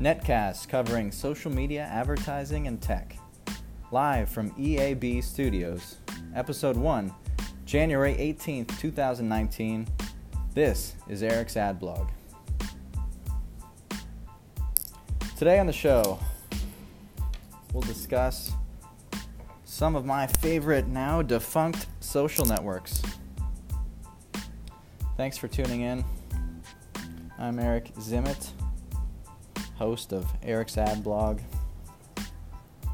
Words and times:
Netcast 0.00 0.68
covering 0.68 1.10
social 1.10 1.50
media, 1.50 1.82
advertising, 1.90 2.68
and 2.68 2.80
tech. 2.80 3.16
Live 3.90 4.28
from 4.28 4.52
EAB 4.52 5.24
Studios. 5.24 5.96
Episode 6.36 6.76
1, 6.76 7.12
January 7.64 8.14
18th, 8.14 8.78
2019. 8.78 9.88
This 10.54 10.94
is 11.08 11.24
Eric's 11.24 11.56
Ad 11.56 11.80
Blog. 11.80 12.10
Today 15.36 15.58
on 15.58 15.66
the 15.66 15.72
show, 15.72 16.20
we'll 17.72 17.82
discuss 17.82 18.52
some 19.64 19.96
of 19.96 20.04
my 20.04 20.28
favorite 20.28 20.86
now 20.86 21.22
defunct 21.22 21.86
social 21.98 22.44
networks. 22.44 23.02
Thanks 25.16 25.36
for 25.36 25.48
tuning 25.48 25.80
in. 25.80 26.04
I'm 27.36 27.58
Eric 27.58 27.92
Zimmett, 27.96 28.50
host 29.78 30.12
of 30.12 30.26
Eric's 30.42 30.76
Ad 30.76 31.02
Blog, 31.02 31.40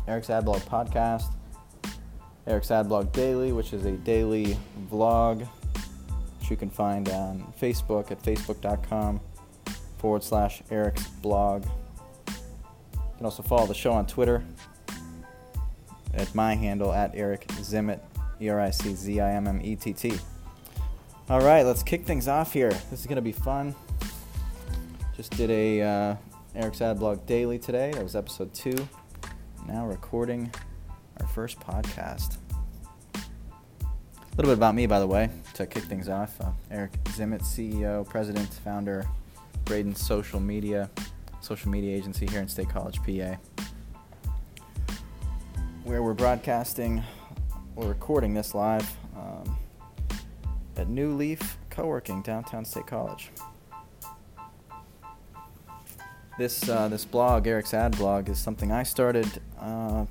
Eric's 0.07 0.31
Ad 0.31 0.45
Blog 0.45 0.61
podcast, 0.63 1.35
Eric's 2.47 2.71
Ad 2.71 2.89
Blog 2.89 3.13
Daily, 3.13 3.53
which 3.53 3.73
is 3.73 3.85
a 3.87 3.93
daily 3.93 4.57
vlog 4.91 5.49
which 6.45 6.51
you 6.51 6.57
can 6.59 6.69
find 6.69 7.09
on 7.09 7.55
Facebook 7.59 8.11
at 8.11 8.23
facebook.com 8.23 9.19
forward 9.97 10.23
slash 10.23 10.63
Eric's 10.71 11.07
blog. 11.07 11.65
You 11.65 13.17
can 13.17 13.25
also 13.25 13.43
follow 13.43 13.67
the 13.67 13.73
show 13.73 13.93
on 13.93 14.07
Twitter 14.07 14.45
at 16.13 16.35
my 16.35 16.55
handle 16.55 16.93
at 16.93 17.13
Eric 17.15 17.47
Zimmett, 17.47 18.01
E 18.43 18.51
R 18.51 18.61
I 18.61 18.69
C 18.69 18.95
Z 18.95 19.21
I 19.21 19.33
M 19.33 19.49
M 19.49 19.59
E 19.63 19.75
T 19.75 19.95
T. 19.95 20.13
All 21.31 21.41
right, 21.41 21.63
let's 21.63 21.83
kick 21.83 22.05
things 22.05 22.29
off 22.29 22.53
here. 22.53 22.73
This 22.91 23.01
is 23.01 23.07
going 23.07 23.17
to 23.17 23.23
be 23.23 23.33
fun. 23.33 23.75
Just 25.17 25.35
did 25.35 25.51
a 25.51 25.81
uh, 25.81 26.17
Eric's 26.55 26.81
Ad 26.81 26.99
Blog 26.99 27.27
Daily 27.27 27.59
today. 27.59 27.91
That 27.93 28.03
was 28.03 28.17
episode 28.17 28.53
two. 28.55 28.89
Now 29.67 29.87
recording 29.87 30.53
our 31.21 31.27
first 31.27 31.61
podcast. 31.61 32.37
A 33.15 34.37
little 34.37 34.51
bit 34.51 34.59
about 34.59 34.75
me, 34.75 34.87
by 34.87 35.01
the 35.01 35.07
way, 35.07 35.31
to 35.55 35.67
kick 35.67 35.85
things 35.85 36.09
off. 36.09 36.41
Uh, 36.41 36.51
Eric 36.71 36.93
Zimmett, 37.05 37.43
CEO, 37.43 38.09
president, 38.09 38.49
founder, 38.65 39.07
Braden 39.65 39.95
Social 39.95 40.41
Media, 40.41 40.91
social 41.41 41.71
media 41.71 41.97
agency 41.97 42.27
here 42.27 42.41
in 42.41 42.49
State 42.49 42.69
College, 42.69 42.99
PA 42.99 43.37
where 45.85 46.03
we're 46.03 46.15
broadcasting 46.15 47.03
or 47.77 47.87
recording 47.87 48.33
this 48.33 48.55
live 48.55 48.91
um, 49.15 49.57
at 50.77 50.89
New 50.89 51.15
Leaf 51.15 51.59
Co-working 51.69 52.23
downtown 52.23 52.65
State 52.65 52.87
College. 52.87 53.31
This 56.37 56.69
uh, 56.69 56.89
this 56.89 57.05
blog, 57.05 57.47
Eric's 57.47 57.75
Ad 57.75 57.97
Blog, 57.97 58.29
is 58.29 58.39
something 58.39 58.73
I 58.73 58.83
started 58.83 59.29
uh, 59.61 60.05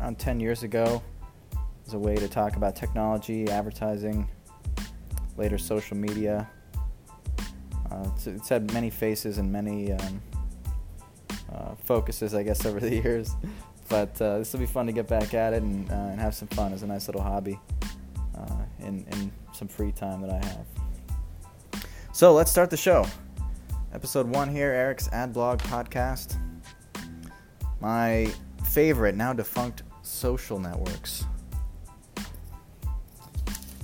around 0.00 0.18
10 0.18 0.40
years 0.40 0.62
ago 0.62 1.02
as 1.86 1.92
a 1.92 1.98
way 1.98 2.16
to 2.16 2.26
talk 2.26 2.56
about 2.56 2.74
technology, 2.74 3.46
advertising, 3.50 4.26
later 5.36 5.58
social 5.58 5.94
media. 5.96 6.48
Uh, 7.90 8.08
it's, 8.14 8.26
it's, 8.26 8.48
had 8.48 8.72
many 8.72 8.88
faces 8.88 9.36
and 9.36 9.52
many 9.52 9.92
um, 9.92 10.22
uh, 11.52 11.74
focuses, 11.84 12.34
I 12.34 12.42
guess, 12.42 12.64
over 12.66 12.80
the 12.80 12.94
years. 12.94 13.30
But 13.90 14.20
uh, 14.20 14.38
this 14.38 14.54
will 14.54 14.60
be 14.60 14.66
fun 14.66 14.86
to 14.86 14.92
get 14.92 15.06
back 15.06 15.34
at 15.34 15.52
it 15.52 15.62
and, 15.62 15.90
uh, 15.90 15.94
and 15.94 16.18
have 16.18 16.34
some 16.34 16.48
fun 16.48 16.72
as 16.72 16.82
a 16.82 16.86
nice 16.86 17.08
little 17.08 17.22
hobby 17.22 17.60
in, 18.80 19.04
in 19.12 19.32
some 19.52 19.68
free 19.68 19.92
time 19.92 20.20
that 20.22 20.30
I 20.30 20.46
have. 20.46 20.66
So 22.12 22.32
let's 22.32 22.50
start 22.50 22.70
the 22.70 22.76
show. 22.76 23.06
Episode 23.96 24.28
one 24.28 24.50
here, 24.50 24.72
Eric's 24.72 25.08
Ad 25.08 25.32
Blog 25.32 25.58
Podcast. 25.60 26.36
My 27.80 28.30
favorite, 28.62 29.14
now 29.14 29.32
defunct 29.32 29.84
social 30.02 30.58
networks. 30.58 31.24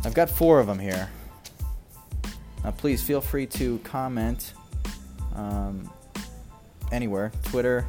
I've 0.05 0.13
got 0.13 0.29
four 0.29 0.61
of 0.61 0.67
them 0.67 0.79
here. 0.79 1.09
Now, 2.63 2.73
please 2.73 3.03
feel 3.03 3.23
free 3.23 3.47
to 3.47 3.79
comment 3.85 4.53
um, 5.35 5.91
anywhere 6.93 7.33
Twitter, 7.45 7.87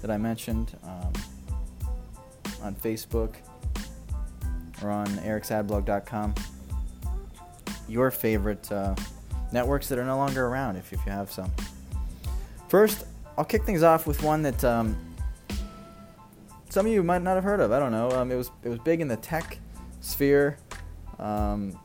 that 0.00 0.10
I 0.10 0.16
mentioned 0.16 0.74
um, 0.84 1.12
on 2.62 2.74
Facebook 2.76 3.34
or 4.82 4.88
on 4.88 5.06
ericsadblog.com. 5.18 6.34
Your 7.90 8.10
favorite 8.10 8.72
uh, 8.72 8.94
networks 9.52 9.88
that 9.88 9.98
are 9.98 10.04
no 10.04 10.16
longer 10.16 10.46
around, 10.46 10.76
if, 10.76 10.92
if 10.92 11.04
you 11.04 11.12
have 11.12 11.30
some. 11.30 11.50
First, 12.68 13.04
I'll 13.36 13.44
kick 13.44 13.64
things 13.64 13.82
off 13.82 14.06
with 14.06 14.22
one 14.22 14.42
that 14.42 14.62
um, 14.64 14.96
some 16.68 16.86
of 16.86 16.92
you 16.92 17.02
might 17.02 17.22
not 17.22 17.34
have 17.34 17.44
heard 17.44 17.60
of. 17.60 17.72
I 17.72 17.78
don't 17.78 17.92
know. 17.92 18.10
Um, 18.12 18.30
it 18.30 18.36
was 18.36 18.50
it 18.62 18.68
was 18.68 18.78
big 18.78 19.00
in 19.00 19.08
the 19.08 19.16
tech 19.16 19.58
sphere, 20.00 20.58
um, 21.18 21.78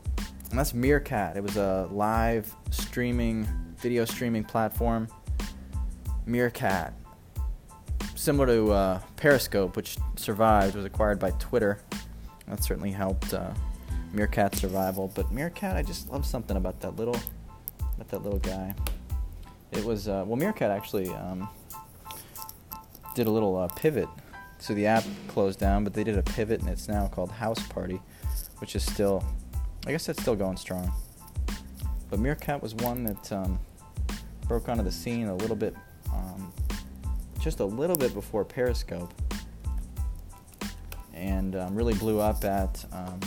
and 0.50 0.58
that's 0.58 0.74
Meerkat. 0.74 1.36
It 1.36 1.42
was 1.42 1.56
a 1.56 1.88
live 1.90 2.54
streaming, 2.70 3.48
video 3.78 4.04
streaming 4.04 4.44
platform. 4.44 5.08
Meerkat 6.24 6.92
similar 8.26 8.46
to 8.46 8.72
uh, 8.72 9.00
Periscope, 9.14 9.76
which 9.76 9.96
survived, 10.16 10.74
was 10.74 10.84
acquired 10.84 11.20
by 11.20 11.30
Twitter. 11.32 11.78
That 12.48 12.62
certainly 12.62 12.90
helped 12.90 13.32
uh, 13.32 13.52
Meerkat's 14.12 14.60
survival. 14.60 15.12
But 15.14 15.30
Meerkat, 15.30 15.76
I 15.76 15.82
just 15.82 16.10
love 16.10 16.26
something 16.26 16.56
about 16.56 16.80
that 16.80 16.96
little, 16.96 17.16
about 17.96 18.08
that 18.08 18.22
little 18.22 18.38
guy. 18.38 18.74
It 19.72 19.84
was 19.84 20.08
uh, 20.08 20.24
well, 20.26 20.36
Meerkat 20.36 20.70
actually 20.70 21.08
um, 21.08 21.48
did 23.14 23.26
a 23.26 23.30
little 23.30 23.56
uh, 23.56 23.68
pivot. 23.68 24.08
So 24.58 24.74
the 24.74 24.86
app 24.86 25.04
closed 25.28 25.58
down, 25.58 25.84
but 25.84 25.92
they 25.92 26.04
did 26.04 26.16
a 26.16 26.22
pivot, 26.22 26.60
and 26.60 26.68
it's 26.68 26.88
now 26.88 27.08
called 27.08 27.30
House 27.30 27.64
Party, 27.68 28.00
which 28.58 28.74
is 28.74 28.84
still, 28.84 29.24
I 29.86 29.90
guess 29.90 30.06
that's 30.06 30.20
still 30.20 30.36
going 30.36 30.56
strong. 30.56 30.92
But 32.08 32.20
Meerkat 32.20 32.62
was 32.62 32.74
one 32.74 33.04
that 33.04 33.32
um, 33.32 33.58
broke 34.48 34.68
onto 34.68 34.82
the 34.82 34.92
scene 34.92 35.28
a 35.28 35.34
little 35.34 35.56
bit 35.56 35.74
um, 36.12 36.52
just 37.40 37.60
a 37.60 37.64
little 37.64 37.96
bit 37.96 38.14
before 38.14 38.44
Periscope, 38.44 39.12
and 41.12 41.54
um, 41.56 41.74
really 41.74 41.94
blew 41.94 42.20
up 42.20 42.44
at 42.44 42.84
um, 42.92 43.20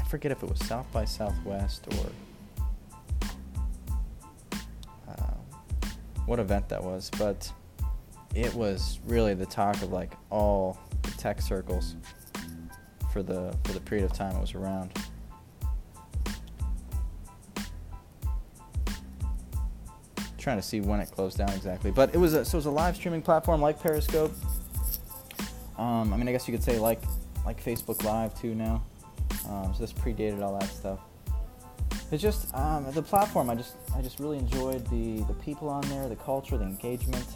I 0.00 0.04
forget 0.04 0.32
if 0.32 0.42
it 0.42 0.48
was 0.48 0.58
South 0.66 0.90
by 0.92 1.04
Southwest 1.04 1.86
or 1.88 2.10
what 6.26 6.38
event 6.38 6.68
that 6.68 6.82
was, 6.82 7.10
but 7.18 7.50
it 8.34 8.52
was 8.54 8.98
really 9.06 9.34
the 9.34 9.46
talk 9.46 9.76
of 9.82 9.92
like 9.92 10.12
all 10.30 10.78
the 11.02 11.10
tech 11.12 11.40
circles 11.40 11.96
for 13.12 13.22
the 13.22 13.56
for 13.64 13.72
the 13.72 13.80
period 13.80 14.04
of 14.04 14.12
time 14.12 14.34
it 14.36 14.40
was 14.40 14.54
around. 14.54 14.90
trying 20.44 20.58
to 20.58 20.62
see 20.62 20.82
when 20.82 21.00
it 21.00 21.10
closed 21.10 21.38
down 21.38 21.48
exactly. 21.50 21.90
But 21.90 22.14
it 22.14 22.18
was 22.18 22.34
a, 22.34 22.44
so 22.44 22.56
it 22.56 22.58
was 22.58 22.66
a 22.66 22.70
live 22.70 22.96
streaming 22.96 23.22
platform 23.22 23.62
like 23.62 23.82
Periscope. 23.82 24.30
Um, 25.78 26.12
I 26.12 26.16
mean, 26.18 26.28
I 26.28 26.32
guess 26.32 26.46
you 26.46 26.52
could 26.52 26.62
say 26.62 26.78
like 26.78 27.00
like 27.46 27.64
Facebook 27.64 28.04
Live 28.04 28.38
too 28.38 28.54
now. 28.54 28.82
Um, 29.48 29.72
so 29.74 29.80
this 29.80 29.92
predated 29.92 30.42
all 30.42 30.58
that 30.58 30.68
stuff. 30.68 31.00
It's 32.14 32.22
just 32.22 32.54
um, 32.54 32.88
the 32.92 33.02
platform. 33.02 33.50
I 33.50 33.56
just 33.56 33.74
I 33.92 34.00
just 34.00 34.20
really 34.20 34.38
enjoyed 34.38 34.86
the 34.86 35.24
the 35.24 35.34
people 35.34 35.68
on 35.68 35.82
there, 35.88 36.08
the 36.08 36.14
culture, 36.14 36.56
the 36.56 36.64
engagement. 36.64 37.26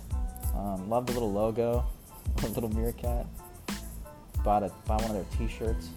Um, 0.54 0.88
loved 0.88 1.08
the 1.08 1.14
little 1.14 1.32
logo, 1.32 1.84
the 2.36 2.48
little 2.50 2.68
meerkat. 2.68 3.26
Bought 4.44 4.62
a 4.62 4.70
bought 4.86 5.02
one 5.02 5.10
of 5.10 5.16
their 5.16 5.36
T-shirts. 5.36 5.88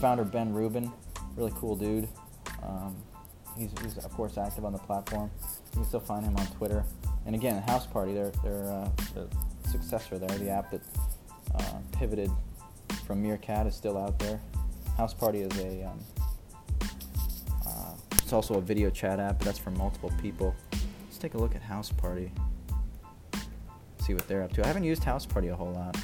Founder 0.00 0.24
Ben 0.24 0.52
Rubin, 0.52 0.90
really 1.36 1.52
cool 1.54 1.76
dude. 1.76 2.08
Um, 2.64 2.96
he's, 3.56 3.70
he's 3.80 3.98
of 3.98 4.10
course 4.10 4.36
active 4.36 4.64
on 4.64 4.72
the 4.72 4.78
platform. 4.78 5.30
You 5.70 5.78
can 5.78 5.84
still 5.84 6.00
find 6.00 6.24
him 6.24 6.36
on 6.36 6.46
Twitter. 6.48 6.84
And 7.26 7.36
again, 7.36 7.62
House 7.62 7.86
Party, 7.86 8.14
they're, 8.14 8.32
they're 8.42 8.64
uh, 8.64 8.90
successor 9.70 10.18
there, 10.18 10.36
the 10.38 10.50
app 10.50 10.72
that 10.72 10.82
uh, 11.54 11.78
pivoted 11.92 12.30
from 13.06 13.22
Meerkat 13.22 13.66
is 13.66 13.76
still 13.76 13.96
out 13.96 14.18
there. 14.18 14.40
House 14.96 15.14
Party 15.14 15.40
is 15.40 15.58
a, 15.58 15.84
um, 15.84 15.98
it's 18.24 18.32
also 18.32 18.54
a 18.54 18.60
video 18.60 18.88
chat 18.88 19.20
app, 19.20 19.38
but 19.38 19.44
that's 19.44 19.58
for 19.58 19.70
multiple 19.72 20.10
people. 20.22 20.54
Let's 21.04 21.18
take 21.18 21.34
a 21.34 21.38
look 21.38 21.54
at 21.54 21.60
House 21.60 21.92
Party. 21.92 22.32
See 23.98 24.14
what 24.14 24.26
they're 24.26 24.42
up 24.42 24.54
to. 24.54 24.64
I 24.64 24.66
haven't 24.66 24.84
used 24.84 25.04
House 25.04 25.26
Party 25.26 25.48
a 25.48 25.54
whole 25.54 25.72
lot. 25.72 25.94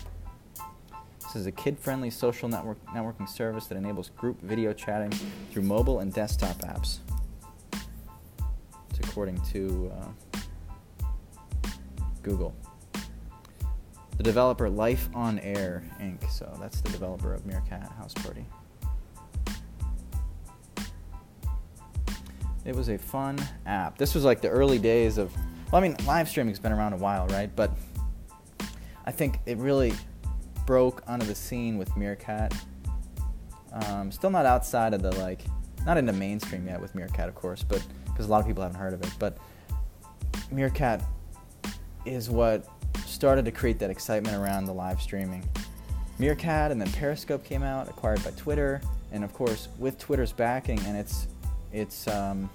This 1.22 1.36
is 1.36 1.46
a 1.46 1.52
kid-friendly 1.52 2.10
social 2.10 2.46
network 2.46 2.76
networking 2.88 3.26
service 3.26 3.68
that 3.68 3.76
enables 3.76 4.10
group 4.10 4.38
video 4.42 4.74
chatting 4.74 5.10
through 5.50 5.62
mobile 5.62 6.00
and 6.00 6.12
desktop 6.12 6.58
apps 6.58 6.98
It's 8.90 8.98
according 8.98 9.40
to 9.52 9.90
uh, 9.94 10.40
Google. 12.22 12.54
The 14.18 14.22
developer 14.22 14.68
Life 14.68 15.08
on 15.14 15.38
Air 15.38 15.82
Inc. 16.02 16.30
So 16.30 16.54
that's 16.60 16.82
the 16.82 16.90
developer 16.90 17.32
of 17.32 17.46
Meerkat 17.46 17.90
House 17.92 18.12
Party. 18.12 18.44
It 22.64 22.74
was 22.74 22.88
a 22.88 22.98
fun 22.98 23.38
app. 23.66 23.96
This 23.96 24.14
was 24.14 24.24
like 24.24 24.40
the 24.40 24.48
early 24.48 24.78
days 24.78 25.18
of 25.18 25.32
Well, 25.72 25.82
I 25.82 25.88
mean, 25.88 25.96
live 26.06 26.28
streaming's 26.28 26.58
been 26.58 26.72
around 26.72 26.92
a 26.92 26.98
while, 26.98 27.26
right? 27.28 27.50
But 27.54 27.70
I 29.06 29.12
think 29.12 29.40
it 29.46 29.56
really 29.58 29.92
broke 30.66 31.02
onto 31.06 31.26
the 31.26 31.34
scene 31.34 31.78
with 31.78 31.96
Meerkat. 31.96 32.54
Um, 33.72 34.12
still 34.12 34.30
not 34.30 34.46
outside 34.46 34.94
of 34.94 35.02
the 35.02 35.12
like, 35.16 35.42
not 35.86 35.96
into 35.96 36.12
mainstream 36.12 36.66
yet 36.66 36.80
with 36.80 36.94
Meerkat, 36.94 37.28
of 37.28 37.34
course, 37.34 37.62
but 37.62 37.84
because 38.06 38.26
a 38.26 38.28
lot 38.28 38.40
of 38.40 38.46
people 38.46 38.62
haven't 38.62 38.78
heard 38.78 38.92
of 38.92 39.02
it. 39.02 39.12
But 39.18 39.38
Meerkat 40.50 41.02
is 42.04 42.28
what 42.28 42.66
started 43.06 43.44
to 43.44 43.50
create 43.50 43.78
that 43.78 43.90
excitement 43.90 44.36
around 44.36 44.66
the 44.66 44.72
live 44.72 45.00
streaming. 45.00 45.48
Meerkat 46.18 46.70
and 46.70 46.80
then 46.80 46.90
Periscope 46.92 47.44
came 47.44 47.62
out, 47.62 47.88
acquired 47.88 48.22
by 48.22 48.30
Twitter, 48.32 48.80
and 49.12 49.24
of 49.24 49.32
course 49.32 49.68
with 49.78 49.98
Twitter's 49.98 50.32
backing 50.32 50.78
and 50.80 50.96
its 50.96 51.26
its 51.72 52.06
um, 52.08 52.50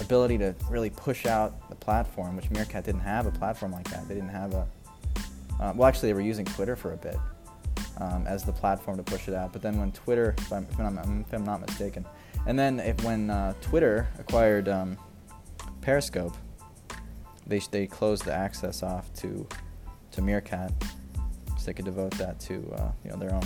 ability 0.00 0.38
to 0.38 0.54
really 0.68 0.90
push 0.90 1.26
out 1.26 1.68
the 1.68 1.76
platform, 1.76 2.36
which 2.36 2.50
Meerkat 2.50 2.84
didn't 2.84 3.00
have 3.00 3.26
a 3.26 3.30
platform 3.30 3.72
like 3.72 3.88
that. 3.90 4.06
They 4.08 4.14
didn't 4.14 4.30
have 4.30 4.54
a 4.54 4.66
uh, 5.60 5.72
well, 5.74 5.88
actually, 5.88 6.10
they 6.10 6.14
were 6.14 6.20
using 6.20 6.44
Twitter 6.44 6.76
for 6.76 6.92
a 6.92 6.96
bit 6.96 7.16
um, 7.98 8.26
as 8.26 8.44
the 8.44 8.52
platform 8.52 8.96
to 8.98 9.02
push 9.02 9.28
it 9.28 9.34
out. 9.34 9.52
But 9.52 9.62
then 9.62 9.78
when 9.78 9.92
Twitter, 9.92 10.34
if 10.38 10.52
I'm, 10.52 10.66
if 10.70 10.78
I'm, 10.78 11.24
if 11.26 11.32
I'm 11.32 11.44
not 11.44 11.60
mistaken, 11.60 12.04
and 12.46 12.58
then 12.58 12.80
if, 12.80 13.02
when 13.02 13.30
uh, 13.30 13.54
Twitter 13.62 14.08
acquired 14.18 14.68
um, 14.68 14.98
Periscope, 15.80 16.36
they 17.46 17.60
they 17.70 17.86
closed 17.86 18.24
the 18.24 18.34
access 18.34 18.82
off 18.82 19.12
to 19.14 19.46
to 20.10 20.20
Meerkat, 20.20 20.72
so 21.56 21.66
they 21.66 21.72
could 21.72 21.84
devote 21.84 22.12
that 22.14 22.38
to 22.40 22.54
uh, 22.76 22.90
you 23.04 23.10
know 23.10 23.16
their 23.16 23.32
own 23.32 23.44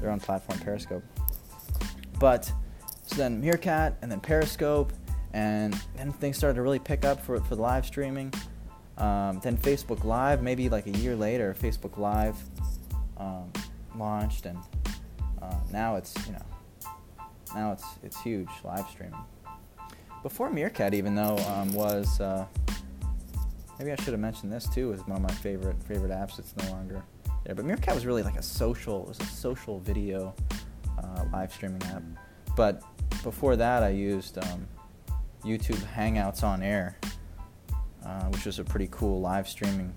their 0.00 0.10
own 0.10 0.20
platform, 0.20 0.58
Periscope. 0.60 1.02
But 2.20 2.52
so 3.06 3.16
then 3.16 3.40
Meerkat 3.40 3.96
and 4.02 4.10
then 4.10 4.20
Periscope, 4.20 4.92
and 5.32 5.74
then 5.96 6.12
things 6.12 6.36
started 6.36 6.56
to 6.56 6.62
really 6.62 6.78
pick 6.78 7.04
up 7.04 7.20
for 7.20 7.40
for 7.40 7.54
live 7.56 7.86
streaming. 7.86 8.32
Um, 8.96 9.40
then 9.42 9.56
Facebook 9.56 10.04
Live, 10.04 10.42
maybe 10.42 10.68
like 10.68 10.86
a 10.86 10.90
year 10.90 11.16
later, 11.16 11.54
Facebook 11.60 11.98
Live 11.98 12.36
um, 13.16 13.52
launched, 13.96 14.46
and 14.46 14.58
uh, 15.42 15.56
now 15.72 15.96
it's 15.96 16.14
you 16.26 16.32
know 16.32 16.44
now 17.54 17.72
it's 17.72 17.84
it's 18.02 18.20
huge 18.22 18.48
live 18.62 18.88
streaming. 18.88 19.20
Before 20.22 20.48
Meerkat, 20.48 20.94
even 20.94 21.14
though 21.14 21.36
um, 21.48 21.72
was 21.74 22.20
uh, 22.20 22.46
maybe 23.78 23.92
I 23.92 23.96
should 23.96 24.12
have 24.12 24.20
mentioned 24.20 24.52
this 24.52 24.68
too 24.68 24.92
as 24.92 25.00
one 25.06 25.16
of 25.16 25.22
my 25.22 25.34
favorite 25.34 25.82
favorite 25.82 26.12
apps. 26.12 26.38
It's 26.38 26.54
no 26.56 26.70
longer 26.70 27.02
there, 27.44 27.54
but 27.54 27.64
Meerkat 27.64 27.94
was 27.94 28.06
really 28.06 28.22
like 28.22 28.36
a 28.36 28.42
social 28.42 29.02
it 29.02 29.08
was 29.08 29.20
a 29.20 29.26
social 29.26 29.80
video 29.80 30.34
uh, 30.98 31.24
live 31.32 31.52
streaming 31.52 31.82
app. 31.84 32.02
But 32.56 32.82
before 33.24 33.56
that, 33.56 33.82
I 33.82 33.88
used 33.88 34.38
um, 34.38 34.68
YouTube 35.44 35.80
Hangouts 35.96 36.44
on 36.44 36.62
Air 36.62 36.96
uh, 38.04 38.24
which 38.24 38.44
was 38.44 38.58
a 38.58 38.64
pretty 38.64 38.88
cool 38.90 39.20
live 39.20 39.48
streaming 39.48 39.92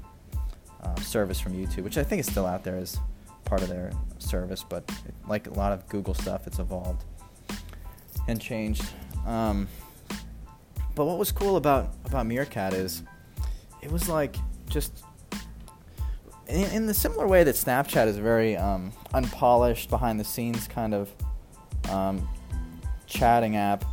uh, 0.82 0.96
service 1.02 1.40
from 1.40 1.54
YouTube, 1.54 1.84
which 1.84 1.98
I 1.98 2.04
think 2.04 2.22
is 2.22 2.28
still 2.28 2.46
out 2.46 2.64
there 2.64 2.78
as 2.78 2.98
part 3.44 3.62
of 3.62 3.70
their 3.70 3.92
service, 4.20 4.64
but 4.64 4.90
it, 5.06 5.14
like 5.28 5.48
a 5.48 5.54
lot 5.54 5.74
of 5.74 5.88
Google 5.90 6.14
stuff, 6.14 6.48
it's 6.48 6.60
evolved 6.60 7.04
and 8.28 8.40
changed. 8.40 8.86
Um, 9.26 9.68
but 10.96 11.06
what 11.06 11.18
was 11.18 11.32
cool 11.32 11.58
about 11.58 11.94
about 12.06 12.26
Meerkat 12.26 12.74
is 12.74 13.04
it 13.82 13.92
was 13.92 14.10
like 14.10 14.36
just 14.70 15.04
in, 16.48 16.72
in 16.72 16.86
the 16.88 16.94
similar 16.94 17.28
way 17.28 17.44
that 17.44 17.56
Snapchat 17.56 18.08
is 18.08 18.18
very 18.18 18.56
um, 18.58 18.92
unpolished, 19.14 19.90
behind 19.90 20.20
the 20.20 20.24
scenes 20.24 20.68
kind 20.68 20.94
of 20.94 21.12
um, 21.90 22.28
chatting 23.08 23.56
app. 23.56 23.84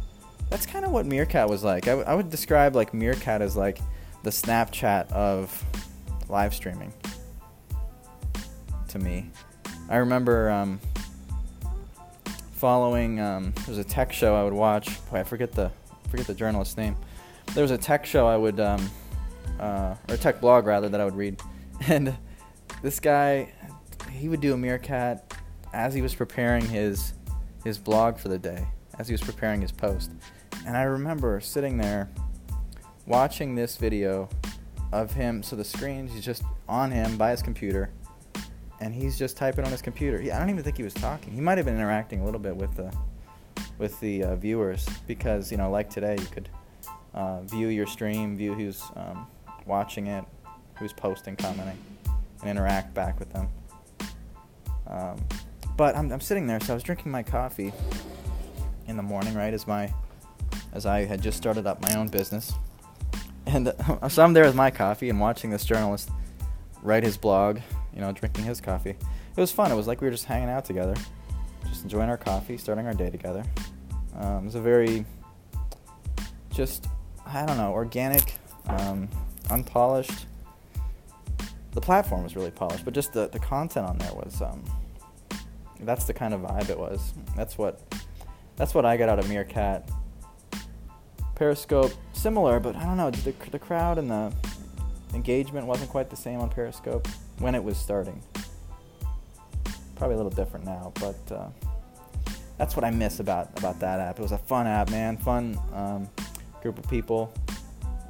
That's 0.50 0.66
kind 0.66 0.84
of 0.84 0.90
what 0.90 1.06
Meerkat 1.06 1.48
was 1.48 1.64
like. 1.64 1.86
I, 1.88 1.92
w- 1.92 2.06
I 2.06 2.14
would 2.14 2.30
describe 2.30 2.76
like 2.76 2.92
Meerkat 2.92 3.40
as 3.40 3.56
like 3.56 3.78
the 4.22 4.30
Snapchat 4.30 5.10
of 5.12 5.64
live 6.28 6.54
streaming 6.54 6.92
to 8.88 8.98
me. 8.98 9.30
I 9.88 9.96
remember 9.96 10.50
um, 10.50 10.80
following. 12.52 13.20
Um, 13.20 13.52
there 13.52 13.68
was 13.68 13.78
a 13.78 13.84
tech 13.84 14.12
show 14.12 14.34
I 14.34 14.44
would 14.44 14.52
watch. 14.52 15.04
Boy, 15.10 15.20
I 15.20 15.24
forget 15.24 15.52
the 15.52 15.70
forget 16.10 16.26
the 16.26 16.34
journalist's 16.34 16.76
name. 16.76 16.96
There 17.54 17.62
was 17.62 17.70
a 17.70 17.78
tech 17.78 18.06
show 18.06 18.26
I 18.26 18.36
would, 18.36 18.58
um, 18.60 18.90
uh, 19.60 19.96
or 20.08 20.16
tech 20.16 20.40
blog 20.40 20.64
rather, 20.66 20.88
that 20.88 21.00
I 21.00 21.04
would 21.04 21.16
read, 21.16 21.40
and 21.88 22.16
this 22.82 23.00
guy, 23.00 23.52
he 24.10 24.28
would 24.28 24.40
do 24.40 24.54
a 24.54 24.56
meerkat 24.56 25.34
as 25.72 25.92
he 25.92 26.00
was 26.00 26.14
preparing 26.14 26.64
his 26.64 27.14
his 27.64 27.78
blog 27.78 28.16
for 28.18 28.28
the 28.28 28.38
day, 28.38 28.66
as 28.98 29.08
he 29.08 29.12
was 29.12 29.20
preparing 29.20 29.60
his 29.60 29.72
post, 29.72 30.10
and 30.66 30.76
I 30.76 30.82
remember 30.82 31.40
sitting 31.40 31.76
there 31.76 32.10
watching 33.06 33.54
this 33.54 33.76
video 33.76 34.28
of 34.92 35.12
him. 35.12 35.42
So 35.42 35.56
the 35.56 35.64
screen, 35.64 36.06
he's 36.06 36.24
just 36.24 36.42
on 36.68 36.90
him 36.90 37.16
by 37.16 37.30
his 37.30 37.42
computer, 37.42 37.90
and 38.80 38.94
he's 38.94 39.18
just 39.18 39.36
typing 39.36 39.64
on 39.64 39.70
his 39.70 39.82
computer. 39.82 40.20
He, 40.20 40.30
I 40.30 40.38
don't 40.38 40.50
even 40.50 40.62
think 40.62 40.76
he 40.76 40.82
was 40.82 40.94
talking. 40.94 41.32
He 41.32 41.40
might 41.40 41.58
have 41.58 41.66
been 41.66 41.76
interacting 41.76 42.20
a 42.20 42.24
little 42.24 42.40
bit 42.40 42.56
with 42.56 42.74
the 42.76 42.94
with 43.78 43.98
the 44.00 44.22
uh, 44.22 44.36
viewers 44.36 44.86
because 45.06 45.50
you 45.50 45.58
know, 45.58 45.70
like 45.70 45.90
today, 45.90 46.16
you 46.18 46.26
could 46.26 46.48
uh, 47.12 47.40
view 47.42 47.68
your 47.68 47.86
stream, 47.86 48.36
view 48.36 48.54
who's 48.54 48.82
um, 48.96 49.26
watching 49.66 50.06
it, 50.06 50.24
who's 50.76 50.92
posting, 50.92 51.36
commenting, 51.36 51.78
and 52.40 52.50
interact 52.50 52.94
back 52.94 53.18
with 53.18 53.32
them. 53.32 53.48
Um, 54.86 55.16
but 55.76 55.96
I'm, 55.96 56.12
I'm 56.12 56.20
sitting 56.20 56.46
there, 56.46 56.60
so 56.60 56.72
I 56.72 56.74
was 56.74 56.82
drinking 56.82 57.10
my 57.10 57.22
coffee 57.22 57.72
in 58.86 58.96
the 58.96 59.02
morning, 59.02 59.34
right, 59.34 59.54
as 59.54 59.66
my 59.66 59.92
as 60.72 60.86
I 60.86 61.04
had 61.04 61.22
just 61.22 61.36
started 61.36 61.66
up 61.66 61.80
my 61.82 61.94
own 61.94 62.08
business 62.08 62.52
and 63.46 63.72
so 64.08 64.24
I'm 64.24 64.32
there 64.32 64.44
with 64.44 64.54
my 64.54 64.70
coffee 64.70 65.10
and 65.10 65.20
watching 65.20 65.50
this 65.50 65.64
journalist 65.64 66.10
write 66.82 67.02
his 67.02 67.16
blog, 67.16 67.60
you 67.94 68.00
know, 68.00 68.12
drinking 68.12 68.44
his 68.44 68.60
coffee. 68.60 68.90
It 68.90 69.40
was 69.40 69.50
fun. 69.50 69.72
It 69.72 69.74
was 69.74 69.86
like 69.86 70.00
we 70.00 70.06
were 70.06 70.12
just 70.12 70.26
hanging 70.26 70.48
out 70.48 70.64
together, 70.64 70.94
just 71.68 71.82
enjoying 71.82 72.08
our 72.08 72.16
coffee, 72.16 72.56
starting 72.56 72.86
our 72.86 72.94
day 72.94 73.10
together. 73.10 73.42
Um, 74.16 74.42
it 74.42 74.44
was 74.44 74.54
a 74.54 74.60
very, 74.60 75.04
just, 76.52 76.86
I 77.26 77.44
don't 77.46 77.56
know, 77.56 77.72
organic, 77.72 78.34
um, 78.68 79.08
unpolished. 79.50 80.26
The 81.72 81.80
platform 81.80 82.22
was 82.22 82.36
really 82.36 82.52
polished, 82.52 82.84
but 82.84 82.94
just 82.94 83.12
the, 83.12 83.28
the 83.28 83.40
content 83.40 83.86
on 83.86 83.98
there 83.98 84.12
was, 84.12 84.40
um, 84.40 84.62
that's 85.80 86.04
the 86.04 86.14
kind 86.14 86.32
of 86.32 86.42
vibe 86.42 86.70
it 86.70 86.78
was. 86.78 87.14
That's 87.34 87.58
what, 87.58 87.80
that's 88.56 88.74
what 88.74 88.84
I 88.84 88.96
got 88.96 89.08
out 89.08 89.18
of 89.18 89.28
Meerkat. 89.28 89.88
Periscope, 91.34 91.92
similar, 92.12 92.60
but 92.60 92.76
I 92.76 92.84
don't 92.84 92.96
know. 92.96 93.10
The, 93.10 93.34
the 93.50 93.58
crowd 93.58 93.98
and 93.98 94.10
the 94.10 94.32
engagement 95.12 95.66
wasn't 95.66 95.90
quite 95.90 96.10
the 96.10 96.16
same 96.16 96.40
on 96.40 96.48
Periscope 96.48 97.08
when 97.38 97.54
it 97.54 97.62
was 97.62 97.76
starting. 97.76 98.22
Probably 99.96 100.14
a 100.14 100.16
little 100.16 100.30
different 100.30 100.64
now, 100.64 100.92
but 101.00 101.32
uh, 101.32 101.48
that's 102.58 102.76
what 102.76 102.84
I 102.84 102.90
miss 102.90 103.20
about 103.20 103.56
about 103.58 103.80
that 103.80 104.00
app. 104.00 104.18
It 104.18 104.22
was 104.22 104.32
a 104.32 104.38
fun 104.38 104.66
app, 104.66 104.90
man. 104.90 105.16
Fun 105.16 105.58
um, 105.72 106.08
group 106.62 106.78
of 106.78 106.88
people 106.88 107.32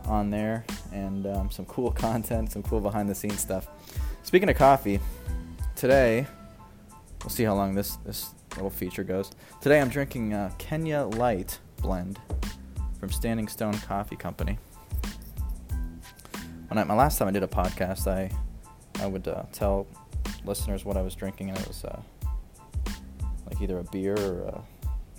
on 0.06 0.30
there, 0.30 0.64
and 0.92 1.26
um, 1.26 1.50
some 1.50 1.64
cool 1.66 1.90
content, 2.06 2.52
some 2.52 2.62
cool 2.62 2.80
behind 2.80 3.08
the 3.08 3.14
scenes 3.14 3.40
stuff. 3.40 3.68
Speaking 4.22 4.48
of 4.48 4.56
coffee, 4.56 5.00
today 5.76 6.26
we'll 7.22 7.30
see 7.30 7.44
how 7.44 7.54
long 7.54 7.74
this 7.74 7.96
this 7.96 8.30
little 8.56 8.70
feature 8.70 9.04
goes. 9.04 9.30
Today 9.60 9.80
I'm 9.80 9.88
drinking 9.88 10.32
uh, 10.32 10.50
Kenya 10.58 11.04
Light 11.04 11.58
blend 11.80 12.18
from 12.98 13.10
Standing 13.10 13.48
Stone 13.48 13.78
Coffee 13.80 14.16
Company. 14.16 14.58
When 16.68 16.78
I, 16.78 16.84
my 16.84 16.94
last 16.94 17.18
time 17.18 17.28
I 17.28 17.30
did 17.30 17.42
a 17.42 17.48
podcast, 17.48 18.06
I 18.06 18.30
I 19.02 19.06
would 19.06 19.26
uh, 19.28 19.42
tell 19.52 19.86
listeners 20.44 20.84
what 20.84 20.96
I 20.96 21.02
was 21.02 21.14
drinking, 21.14 21.50
and 21.50 21.58
it 21.58 21.68
was 21.68 21.84
uh, 21.84 22.00
like 23.46 23.60
either 23.60 23.78
a 23.78 23.84
beer 23.84 24.16
or 24.18 24.42
a 24.42 24.62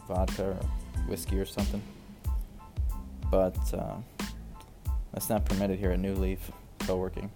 vodka 0.08 0.44
or 0.44 0.58
whiskey 1.08 1.39
or 1.39 1.46
something. 1.46 1.82
But 3.30 3.58
uh, 3.74 3.98
that's 5.13 5.30
not 5.30 5.46
permitted 5.46 5.77
here 5.80 5.92
at 5.92 6.00
New 6.00 6.15
Leaf 6.15 6.51
Co-working, 6.80 7.32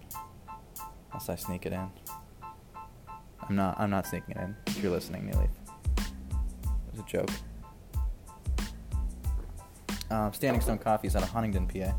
unless 1.12 1.28
I 1.28 1.36
sneak 1.36 1.66
it 1.66 1.72
in. 1.72 1.88
I'm 3.48 3.56
not. 3.56 3.78
I'm 3.78 3.90
not 3.90 4.06
sneaking 4.06 4.36
it 4.36 4.40
in. 4.42 4.56
If 4.66 4.82
you're 4.82 4.92
listening, 4.92 5.26
New 5.26 5.38
Leaf, 5.38 5.50
a 7.00 7.10
joke. 7.10 7.30
Uh, 10.10 10.30
Standing 10.32 10.60
Stone 10.60 10.78
Coffee 10.78 11.06
is 11.06 11.16
out 11.16 11.22
of 11.22 11.30
Huntingdon, 11.30 11.66
PA. 11.66 11.94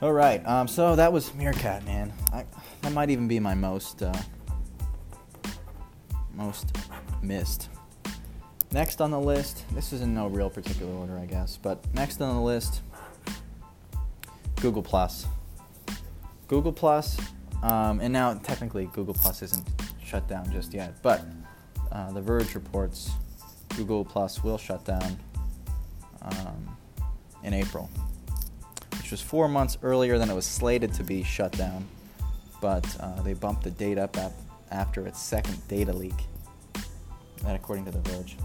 All 0.00 0.12
right, 0.12 0.44
um, 0.46 0.66
so 0.66 0.96
that 0.96 1.12
was 1.12 1.32
Meerkat, 1.34 1.84
man. 1.84 2.12
I, 2.32 2.44
that 2.80 2.92
might 2.92 3.10
even 3.10 3.28
be 3.28 3.38
my 3.38 3.54
most 3.54 4.02
uh, 4.02 4.12
most 6.34 6.76
missed. 7.22 7.68
Next 8.72 9.00
on 9.00 9.12
the 9.12 9.20
list, 9.20 9.64
this 9.74 9.92
is 9.92 10.00
in 10.00 10.12
no 10.12 10.26
real 10.26 10.50
particular 10.50 10.92
order, 10.92 11.18
I 11.18 11.26
guess, 11.26 11.56
but 11.56 11.84
next 11.94 12.20
on 12.20 12.34
the 12.34 12.40
list, 12.40 12.82
Google 14.60 14.82
Plus. 14.82 15.26
Google 16.48 16.72
Plus, 16.72 17.16
um, 17.62 18.00
and 18.00 18.12
now 18.12 18.34
technically 18.34 18.86
Google 18.92 19.14
Plus 19.14 19.40
isn't 19.42 19.68
shut 20.04 20.26
down 20.26 20.50
just 20.50 20.74
yet, 20.74 21.00
but 21.02 21.22
uh, 21.92 22.10
The 22.12 22.20
Verge 22.20 22.54
reports 22.54 23.10
Google 23.76 24.04
Plus 24.04 24.42
will 24.42 24.58
shut 24.58 24.84
down 24.84 25.18
um, 26.22 26.76
in 27.44 27.54
April. 27.54 27.88
Which 28.98 29.10
was 29.10 29.20
four 29.20 29.48
months 29.48 29.78
earlier 29.82 30.18
than 30.18 30.30
it 30.30 30.34
was 30.34 30.46
slated 30.46 30.92
to 30.94 31.04
be 31.04 31.22
shut 31.22 31.52
down. 31.52 31.86
But 32.60 32.84
uh, 33.00 33.22
they 33.22 33.34
bumped 33.34 33.64
the 33.64 33.70
date 33.70 33.98
up 33.98 34.16
after 34.70 35.06
its 35.06 35.20
second 35.20 35.56
data 35.68 35.92
leak. 35.92 36.14
That, 37.42 37.56
according 37.56 37.84
to 37.86 37.90
The 37.90 37.98
Verge. 37.98 38.36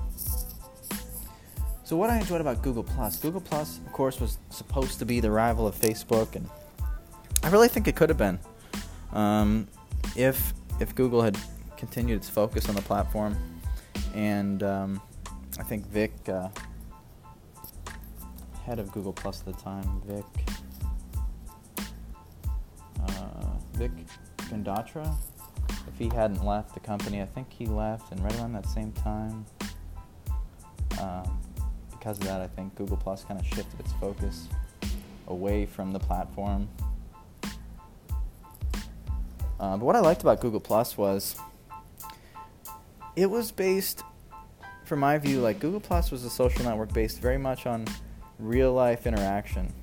So, 1.84 1.96
what 1.96 2.10
I 2.10 2.20
enjoyed 2.20 2.42
about 2.42 2.63
Google 2.63 2.84
Plus, 2.84 3.18
Google 3.18 3.39
Plus, 3.39 3.77
of 3.77 3.94
course, 3.94 4.20
was 4.20 4.39
supposed 4.50 5.00
to 5.00 5.06
be 5.06 5.20
the 5.20 5.32
rival 5.32 5.68
of 5.68 5.75
Facebook, 5.75 6.36
and 6.36 6.50
I 7.44 7.50
really 7.50 7.70
think 7.70 7.88
it 7.88 7.96
could 7.96 8.10
have 8.10 8.18
been 8.18 8.39
um, 9.13 9.68
if 10.16 10.54
if 10.82 10.94
Google 10.96 11.22
had 11.22 11.38
continued 11.77 12.17
its 12.17 12.29
focus 12.29 12.67
on 12.67 12.75
the 12.75 12.81
platform, 12.81 13.38
and 14.13 14.63
um, 14.63 15.01
I 15.60 15.63
think 15.63 15.86
Vic, 15.88 16.13
uh, 16.27 16.50
head 18.65 18.79
of 18.79 18.91
Google 18.91 19.13
Plus 19.13 19.39
at 19.41 19.46
the 19.46 19.62
time, 19.62 20.01
Vic, 20.05 20.25
uh, 23.07 23.57
Vic 23.74 23.91
Gundatra, 24.38 25.15
if 25.88 25.98
he 25.98 26.10
hadn't 26.10 26.43
left 26.43 26.74
the 26.74 26.79
company, 26.79 27.22
I 27.22 27.25
think 27.25 27.51
he 27.51 27.65
left, 27.65 28.12
and 28.12 28.22
right 28.24 28.36
around 28.39 28.53
that 28.53 28.65
same 28.65 28.91
time, 28.91 29.46
um, 31.01 31.39
because 31.91 32.17
of 32.19 32.25
that, 32.25 32.41
I 32.41 32.48
think 32.48 32.75
Google 32.75 32.98
Plus 32.98 33.24
kind 33.24 33.39
of 33.39 33.46
shifted 33.46 33.79
its 33.79 33.93
focus 33.93 34.48
away 35.27 35.65
from 35.65 35.91
the 35.91 36.00
platform. 36.00 36.67
Uh, 39.60 39.75
but 39.75 39.79
what 39.79 39.96
I 39.96 40.00
liked 40.00 40.22
about 40.22 40.39
Google 40.39 40.60
Plus 40.60 40.98
was 40.98 41.36
it 43.17 43.25
was 43.25 43.51
based, 43.51 44.03
from 44.86 45.00
my 45.00 45.17
view, 45.17 45.41
like 45.41 45.59
Google 45.59 45.79
Plus 45.79 46.12
was 46.12 46.24
a 46.24 46.29
social 46.29 46.63
network 46.63 46.93
based 46.93 47.19
very 47.19 47.39
much 47.39 47.65
on 47.65 47.86
real 48.38 48.71
life 48.71 49.07
interaction. 49.07 49.74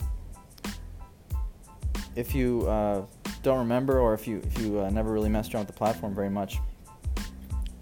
If 2.14 2.32
you 2.32 2.62
uh, 2.68 3.04
don't 3.42 3.58
remember, 3.58 3.98
or 3.98 4.14
if 4.14 4.28
you 4.28 4.40
if 4.44 4.62
you 4.62 4.80
uh, 4.80 4.88
never 4.88 5.12
really 5.12 5.28
messed 5.28 5.52
around 5.52 5.66
with 5.66 5.74
the 5.74 5.78
platform 5.78 6.14
very 6.14 6.30
much, 6.30 6.58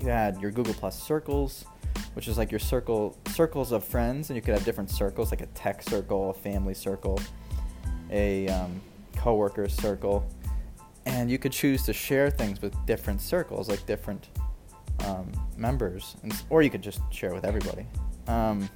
you 0.00 0.09
had 0.09 0.40
your 0.40 0.50
Google 0.50 0.73
Plus 0.73 1.00
circles, 1.00 1.66
which 2.14 2.28
is 2.28 2.38
like 2.38 2.50
your 2.50 2.59
circle 2.59 3.18
circles 3.28 3.73
of 3.73 3.85
friends, 3.85 4.30
and 4.30 4.37
you 4.37 4.40
could 4.40 4.54
have 4.54 4.64
different 4.64 4.88
circles, 4.88 5.30
like 5.30 5.42
a 5.42 5.47
tech 5.49 5.82
circle, 5.82 6.30
a 6.30 6.35
family 6.35 6.73
circle, 6.73 7.21
a 8.11 8.49
um, 8.49 8.80
coworker 9.18 9.68
circle, 9.68 10.26
and 11.04 11.30
you 11.30 11.37
could 11.37 11.52
choose 11.52 11.82
to 11.82 11.92
share 11.92 12.30
things 12.30 12.62
with 12.62 12.75
different 12.87 13.21
circles, 13.21 13.68
like 13.68 13.85
different 13.85 14.30
um, 15.06 15.30
members, 15.56 16.16
and, 16.23 16.35
or 16.50 16.62
you 16.62 16.71
could 16.71 16.82
just 16.82 17.00
share 17.11 17.35
with 17.35 17.44
everybody. 17.44 17.87
Um, 18.26 18.68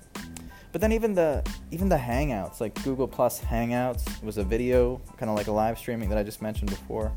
but 0.72 0.80
then 0.80 0.92
even 0.92 1.14
the 1.14 1.46
even 1.70 1.88
the 1.88 1.96
Hangouts, 1.96 2.60
like 2.60 2.82
Google 2.84 3.08
Plus 3.08 3.40
Hangouts, 3.40 4.22
was 4.22 4.36
a 4.38 4.44
video, 4.44 5.00
kind 5.16 5.30
of 5.30 5.36
like 5.36 5.46
a 5.46 5.52
live 5.52 5.78
streaming 5.78 6.08
that 6.10 6.18
I 6.18 6.22
just 6.22 6.42
mentioned 6.42 6.70
before. 6.70 7.12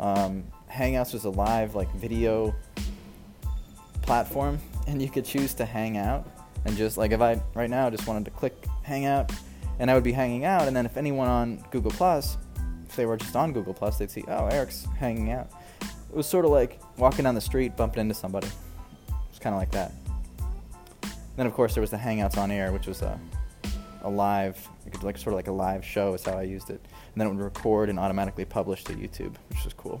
Um, 0.00 0.44
Hangouts 0.70 1.12
was 1.12 1.24
a 1.24 1.30
live 1.30 1.74
like 1.74 1.92
video 1.94 2.54
platform, 4.02 4.58
and 4.86 5.02
you 5.02 5.08
could 5.08 5.24
choose 5.24 5.54
to 5.54 5.64
hang 5.64 5.96
out 5.96 6.26
and 6.64 6.76
just 6.76 6.96
like 6.96 7.12
if 7.12 7.20
I 7.20 7.40
right 7.54 7.70
now 7.70 7.90
just 7.90 8.06
wanted 8.06 8.24
to 8.26 8.30
click 8.30 8.54
Hangout, 8.82 9.32
and 9.78 9.90
I 9.90 9.94
would 9.94 10.04
be 10.04 10.12
hanging 10.12 10.44
out, 10.44 10.66
and 10.66 10.76
then 10.76 10.86
if 10.86 10.96
anyone 10.96 11.28
on 11.28 11.64
Google 11.70 11.90
Plus, 11.90 12.36
if 12.88 12.96
they 12.96 13.06
were 13.06 13.16
just 13.16 13.34
on 13.36 13.52
Google 13.52 13.74
Plus, 13.74 13.98
they'd 13.98 14.10
see, 14.10 14.24
oh, 14.28 14.46
Eric's 14.46 14.86
hanging 14.98 15.30
out. 15.30 15.50
It 16.14 16.16
was 16.16 16.28
sort 16.28 16.44
of 16.44 16.52
like 16.52 16.80
walking 16.96 17.24
down 17.24 17.34
the 17.34 17.40
street, 17.40 17.76
bumping 17.76 18.00
into 18.00 18.14
somebody. 18.14 18.46
It's 19.30 19.40
kind 19.40 19.52
of 19.52 19.58
like 19.58 19.72
that. 19.72 19.90
Then 21.34 21.44
of 21.44 21.52
course 21.54 21.74
there 21.74 21.80
was 21.80 21.90
the 21.90 21.96
Hangouts 21.96 22.38
on 22.38 22.52
Air, 22.52 22.70
which 22.70 22.86
was 22.86 23.02
a 23.02 23.18
a 24.02 24.08
live, 24.08 24.56
like 25.02 25.18
sort 25.18 25.32
of 25.32 25.38
like 25.38 25.48
a 25.48 25.52
live 25.52 25.84
show 25.84 26.14
is 26.14 26.22
how 26.22 26.38
I 26.38 26.42
used 26.42 26.70
it, 26.70 26.80
and 26.84 27.16
then 27.16 27.26
it 27.26 27.30
would 27.30 27.42
record 27.42 27.90
and 27.90 27.98
automatically 27.98 28.44
publish 28.44 28.84
to 28.84 28.92
YouTube, 28.92 29.34
which 29.48 29.64
was 29.64 29.72
cool. 29.72 30.00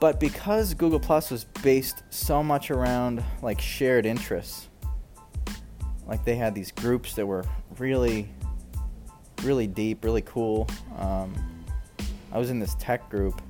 But 0.00 0.18
because 0.18 0.74
Google 0.74 0.98
Plus 0.98 1.30
was 1.30 1.44
based 1.62 2.02
so 2.10 2.42
much 2.42 2.72
around 2.72 3.22
like 3.42 3.60
shared 3.60 4.06
interests, 4.06 4.66
like 6.08 6.24
they 6.24 6.34
had 6.34 6.52
these 6.52 6.72
groups 6.72 7.14
that 7.14 7.24
were 7.24 7.44
really, 7.78 8.28
really 9.44 9.68
deep, 9.68 10.04
really 10.04 10.22
cool. 10.22 10.66
Um, 10.98 11.32
I 12.32 12.38
was 12.38 12.50
in 12.50 12.58
this 12.58 12.74
tech 12.80 13.08
group, 13.08 13.40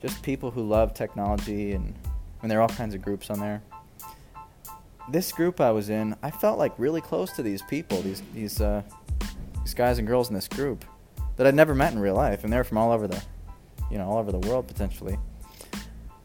just 0.00 0.22
people 0.22 0.50
who 0.50 0.62
love 0.62 0.94
technology, 0.94 1.72
and 1.72 1.94
mean, 2.42 2.48
there 2.48 2.58
are 2.58 2.62
all 2.62 2.68
kinds 2.68 2.94
of 2.94 3.02
groups 3.02 3.30
on 3.30 3.40
there 3.40 3.62
this 5.12 5.32
group 5.32 5.60
I 5.60 5.70
was 5.70 5.90
in, 5.90 6.16
I 6.22 6.30
felt 6.30 6.58
like 6.58 6.72
really 6.78 7.00
close 7.00 7.32
to 7.32 7.42
these 7.42 7.62
people, 7.62 8.00
these 8.02 8.22
these 8.34 8.60
uh, 8.60 8.82
these 9.64 9.74
guys 9.74 9.98
and 9.98 10.06
girls 10.06 10.28
in 10.28 10.34
this 10.34 10.48
group 10.48 10.84
that 11.36 11.46
I'd 11.46 11.54
never 11.54 11.74
met 11.74 11.92
in 11.92 11.98
real 11.98 12.14
life, 12.14 12.44
and 12.44 12.52
they're 12.52 12.64
from 12.64 12.78
all 12.78 12.92
over 12.92 13.06
the, 13.06 13.22
you 13.90 13.98
know, 13.98 14.08
all 14.08 14.18
over 14.18 14.32
the 14.32 14.38
world 14.38 14.66
potentially. 14.68 15.18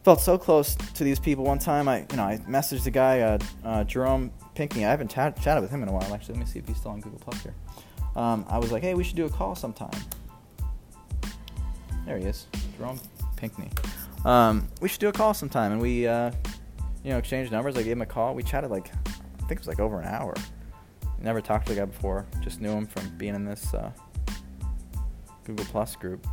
Felt 0.04 0.20
so 0.20 0.38
close 0.38 0.76
to 0.76 1.04
these 1.04 1.18
people. 1.18 1.44
One 1.44 1.58
time, 1.58 1.88
I 1.88 2.06
you 2.10 2.16
know 2.16 2.24
I 2.24 2.38
messaged 2.48 2.84
the 2.84 2.90
guy 2.90 3.20
uh, 3.20 3.38
uh, 3.64 3.84
Jerome 3.84 4.32
Pinkney. 4.54 4.84
I 4.84 4.90
haven't 4.90 5.10
chat- 5.10 5.40
chatted 5.40 5.62
with 5.62 5.70
him 5.70 5.82
in 5.82 5.88
a 5.88 5.92
while. 5.92 6.14
Actually, 6.14 6.34
let 6.34 6.46
me 6.46 6.46
see 6.46 6.58
if 6.58 6.66
he's 6.66 6.76
still 6.76 6.92
on 6.92 7.00
Google 7.00 7.18
Plus 7.18 7.42
here. 7.42 7.54
Um, 8.14 8.46
I 8.48 8.58
was 8.58 8.72
like, 8.72 8.82
hey, 8.82 8.94
we 8.94 9.04
should 9.04 9.16
do 9.16 9.26
a 9.26 9.30
call 9.30 9.54
sometime. 9.54 9.90
There 12.06 12.16
he 12.18 12.24
is, 12.24 12.46
Jerome 12.78 13.00
Pinkney. 13.36 13.70
Um, 14.24 14.68
we 14.80 14.88
should 14.88 15.00
do 15.00 15.08
a 15.08 15.12
call 15.12 15.34
sometime, 15.34 15.72
and 15.72 15.80
we 15.80 16.06
uh, 16.06 16.30
you 17.06 17.12
know, 17.12 17.18
exchanged 17.18 17.52
numbers. 17.52 17.76
I 17.76 17.84
gave 17.84 17.92
him 17.92 18.02
a 18.02 18.06
call. 18.06 18.34
We 18.34 18.42
chatted 18.42 18.68
like, 18.68 18.90
I 19.06 19.38
think 19.46 19.52
it 19.52 19.58
was 19.58 19.68
like 19.68 19.78
over 19.78 20.00
an 20.00 20.08
hour. 20.08 20.34
Never 21.20 21.40
talked 21.40 21.68
to 21.68 21.72
the 21.72 21.80
guy 21.80 21.84
before. 21.84 22.26
Just 22.40 22.60
knew 22.60 22.72
him 22.72 22.84
from 22.84 23.16
being 23.16 23.36
in 23.36 23.44
this 23.44 23.72
uh, 23.72 23.92
Google 25.44 25.64
Plus 25.66 25.94
group. 25.94 26.26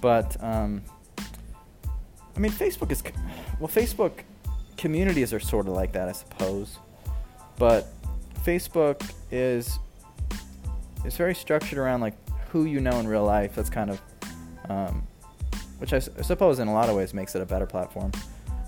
But 0.00 0.42
um, 0.42 0.82
I 2.34 2.40
mean, 2.40 2.50
Facebook 2.50 2.90
is 2.90 3.02
well, 3.60 3.68
Facebook 3.68 4.20
communities 4.78 5.34
are 5.34 5.40
sort 5.40 5.68
of 5.68 5.74
like 5.74 5.92
that, 5.92 6.08
I 6.08 6.12
suppose. 6.12 6.78
But 7.58 7.88
Facebook 8.42 9.06
is 9.30 9.78
is 11.04 11.14
very 11.16 11.34
structured 11.34 11.78
around 11.78 12.00
like 12.00 12.14
who 12.54 12.66
you 12.66 12.78
know 12.78 13.00
in 13.00 13.08
real 13.08 13.24
life. 13.24 13.56
That's 13.56 13.68
kind 13.68 13.90
of 13.90 14.00
um, 14.68 15.04
which 15.78 15.92
I, 15.92 15.98
suppose 15.98 16.60
in 16.60 16.68
a 16.68 16.72
lot 16.72 16.88
of 16.88 16.94
ways 16.94 17.12
makes 17.12 17.34
it 17.34 17.42
a 17.42 17.44
better 17.44 17.66
platform. 17.66 18.12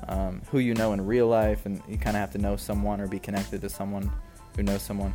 Um, 0.09 0.43
who 0.51 0.59
you 0.59 0.75
know 0.75 0.93
in 0.93 1.07
real 1.07 1.29
life, 1.29 1.67
and 1.67 1.81
you 1.89 1.97
kind 1.97 2.17
of 2.17 2.21
have 2.21 2.33
to 2.33 2.39
know 2.39 2.57
someone 2.57 3.01
or 3.01 3.07
be 3.07 3.21
connected 3.21 3.61
to 3.61 3.69
someone 3.69 4.11
who 4.57 4.65
knows 4.65 4.83
someone 4.83 5.15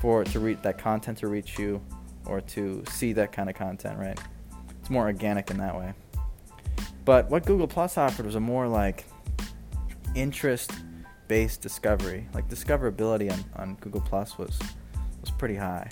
for 0.00 0.22
to 0.22 0.38
reach 0.38 0.58
that 0.62 0.78
content 0.78 1.18
to 1.18 1.26
reach 1.26 1.58
you 1.58 1.82
or 2.24 2.40
to 2.40 2.84
see 2.88 3.12
that 3.14 3.32
kind 3.32 3.50
of 3.50 3.56
content, 3.56 3.98
right? 3.98 4.18
It's 4.80 4.90
more 4.90 5.06
organic 5.06 5.50
in 5.50 5.58
that 5.58 5.76
way. 5.76 5.92
But 7.04 7.28
what 7.30 7.44
Google 7.44 7.66
Plus 7.66 7.98
offered 7.98 8.26
was 8.26 8.36
a 8.36 8.40
more 8.40 8.68
like 8.68 9.06
interest 10.14 10.70
based 11.26 11.62
discovery. 11.62 12.28
Like 12.32 12.48
discoverability 12.48 13.32
on, 13.32 13.44
on 13.56 13.74
Google 13.80 14.02
Plus 14.02 14.38
was 14.38 14.56
was 15.20 15.32
pretty 15.32 15.56
high 15.56 15.88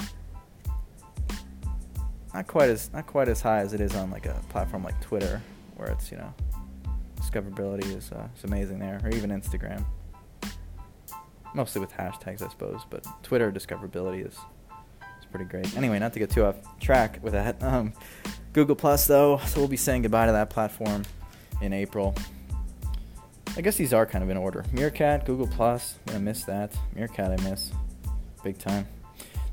not 2.34 2.46
quite 2.46 2.70
as 2.70 2.92
not 2.92 3.06
quite 3.06 3.28
as 3.28 3.40
high 3.40 3.58
as 3.58 3.74
it 3.74 3.80
is 3.80 3.94
on 3.94 4.10
like 4.10 4.26
a 4.26 4.40
platform 4.48 4.84
like 4.84 5.00
Twitter, 5.00 5.42
where 5.76 5.90
it's 5.90 6.10
you 6.10 6.18
know 6.18 6.32
discoverability 7.20 7.96
is 7.96 8.10
uh, 8.12 8.28
is 8.36 8.44
amazing 8.44 8.78
there, 8.78 9.00
or 9.04 9.10
even 9.10 9.30
Instagram. 9.30 9.84
Mostly 11.54 11.80
with 11.80 11.92
hashtags, 11.92 12.42
I 12.42 12.48
suppose, 12.48 12.80
but 12.88 13.06
Twitter 13.22 13.52
discoverability 13.52 14.26
is 14.26 14.34
is 14.34 15.26
pretty 15.30 15.44
great. 15.44 15.76
Anyway, 15.76 15.98
not 15.98 16.12
to 16.14 16.18
get 16.18 16.30
too 16.30 16.44
off 16.44 16.56
track 16.78 17.18
with 17.22 17.32
that. 17.32 17.62
Um, 17.62 17.92
Google 18.52 18.76
Plus 18.76 19.06
though, 19.06 19.38
so 19.46 19.60
we'll 19.60 19.68
be 19.68 19.78
saying 19.78 20.02
goodbye 20.02 20.26
to 20.26 20.32
that 20.32 20.50
platform 20.50 21.04
in 21.62 21.72
April. 21.72 22.14
I 23.56 23.60
guess 23.60 23.76
these 23.76 23.92
are 23.92 24.04
kind 24.04 24.22
of 24.22 24.30
in 24.30 24.36
order. 24.36 24.64
Meerkat, 24.72 25.24
Google 25.24 25.46
Plus, 25.46 25.98
I 26.08 26.18
miss 26.18 26.44
that. 26.44 26.74
Meerkat, 26.94 27.38
I 27.38 27.42
miss 27.48 27.72
big 28.42 28.58
time. 28.58 28.86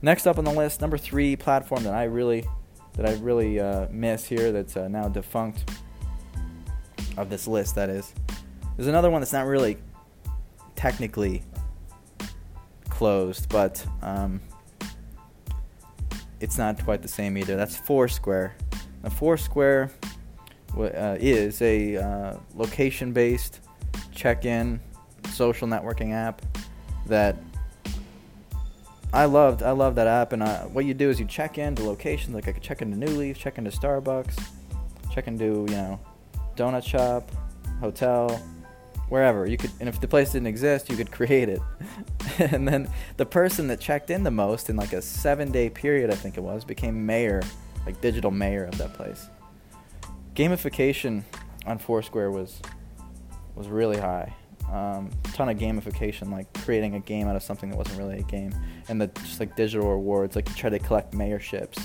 Next 0.01 0.25
up 0.27 0.38
on 0.38 0.45
the 0.45 0.51
list, 0.51 0.81
number 0.81 0.98
three 0.98 1.36
platform 1.36 1.83
that 1.83 1.93
I 1.93 2.05
really 2.05 2.45
that 3.00 3.10
I 3.10 3.18
really 3.22 3.62
uh, 3.62 3.88
miss 3.91 4.25
here 4.25 4.51
that's 4.51 4.75
uh, 4.75 4.89
now 4.89 5.08
defunct 5.08 5.72
of 7.15 7.29
this 7.29 7.48
list, 7.48 7.75
that 7.75 7.89
is. 7.89 8.13
There's 8.75 8.89
another 8.89 9.10
one 9.10 9.22
that's 9.22 9.32
not 9.32 9.46
really 9.46 9.77
technically 10.75 11.41
closed, 12.89 13.48
but 13.48 13.86
um, 14.01 14.41
it's 16.41 16.58
not 16.58 16.84
quite 16.84 17.01
the 17.01 17.08
same 17.08 17.38
either. 17.38 17.56
That's 17.56 17.77
Foursquare. 17.77 18.58
Now, 19.01 19.12
Foursquare 19.12 19.91
uh, 20.77 21.15
is 21.22 21.62
a 21.62 21.96
uh, 21.96 22.38
location 22.53 23.13
based 23.13 23.62
check 24.13 24.44
in 24.44 24.77
social 25.32 25.70
networking 25.70 26.12
app 26.12 26.41
that 27.06 27.38
I 29.11 29.25
loved 29.25 29.63
I 29.63 29.71
love 29.71 29.95
that 29.95 30.07
app, 30.07 30.33
and 30.33 30.43
uh, 30.43 30.59
what 30.65 30.85
you 30.85 30.93
do 30.93 31.09
is 31.09 31.19
you 31.19 31.25
check 31.25 31.57
into 31.57 31.83
locations 31.83 32.35
like 32.35 32.47
I 32.47 32.51
could 32.51 32.61
check 32.61 32.81
into 32.81 32.97
New 32.97 33.07
Leaf, 33.07 33.39
check 33.39 33.57
into 33.57 33.71
Starbucks, 33.71 34.39
check 35.11 35.27
into 35.27 35.65
you 35.67 35.75
know 35.75 35.99
donut 36.55 36.83
shop, 36.83 37.31
hotel, 37.79 38.29
wherever 39.09 39.47
you 39.47 39.57
could, 39.57 39.71
and 39.79 39.89
if 39.89 39.99
the 39.99 40.07
place 40.07 40.33
didn't 40.33 40.47
exist, 40.47 40.89
you 40.89 40.95
could 40.95 41.11
create 41.19 41.49
it. 41.49 41.61
and 42.39 42.67
then 42.67 42.87
the 43.17 43.25
person 43.25 43.67
that 43.67 43.79
checked 43.79 44.11
in 44.11 44.23
the 44.23 44.31
most 44.31 44.69
in 44.69 44.75
like 44.75 44.93
a 44.93 45.01
seven-day 45.01 45.71
period, 45.71 46.11
I 46.11 46.15
think 46.15 46.37
it 46.37 46.41
was, 46.41 46.63
became 46.63 47.05
mayor, 47.05 47.41
like 47.85 47.99
digital 48.01 48.31
mayor 48.31 48.65
of 48.65 48.77
that 48.77 48.93
place. 48.93 49.27
Gamification 50.35 51.23
on 51.65 51.79
Foursquare 51.79 52.31
was 52.31 52.61
was 53.55 53.67
really 53.67 53.97
high. 53.97 54.33
Um, 54.71 55.09
ton 55.33 55.49
of 55.49 55.57
gamification, 55.57 56.31
like 56.31 56.51
creating 56.53 56.93
a 56.93 56.99
game 56.99 57.27
out 57.27 57.35
of 57.35 57.41
something 57.41 57.71
that 57.71 57.75
wasn't 57.75 57.97
really 57.97 58.19
a 58.19 58.23
game, 58.23 58.53
and 58.88 59.01
the 59.01 59.07
just 59.07 59.39
like 59.39 59.55
digital 59.55 59.89
rewards, 59.89 60.35
like 60.35 60.47
you 60.47 60.53
try 60.53 60.69
to 60.69 60.77
collect 60.77 61.13
mayorships, 61.13 61.81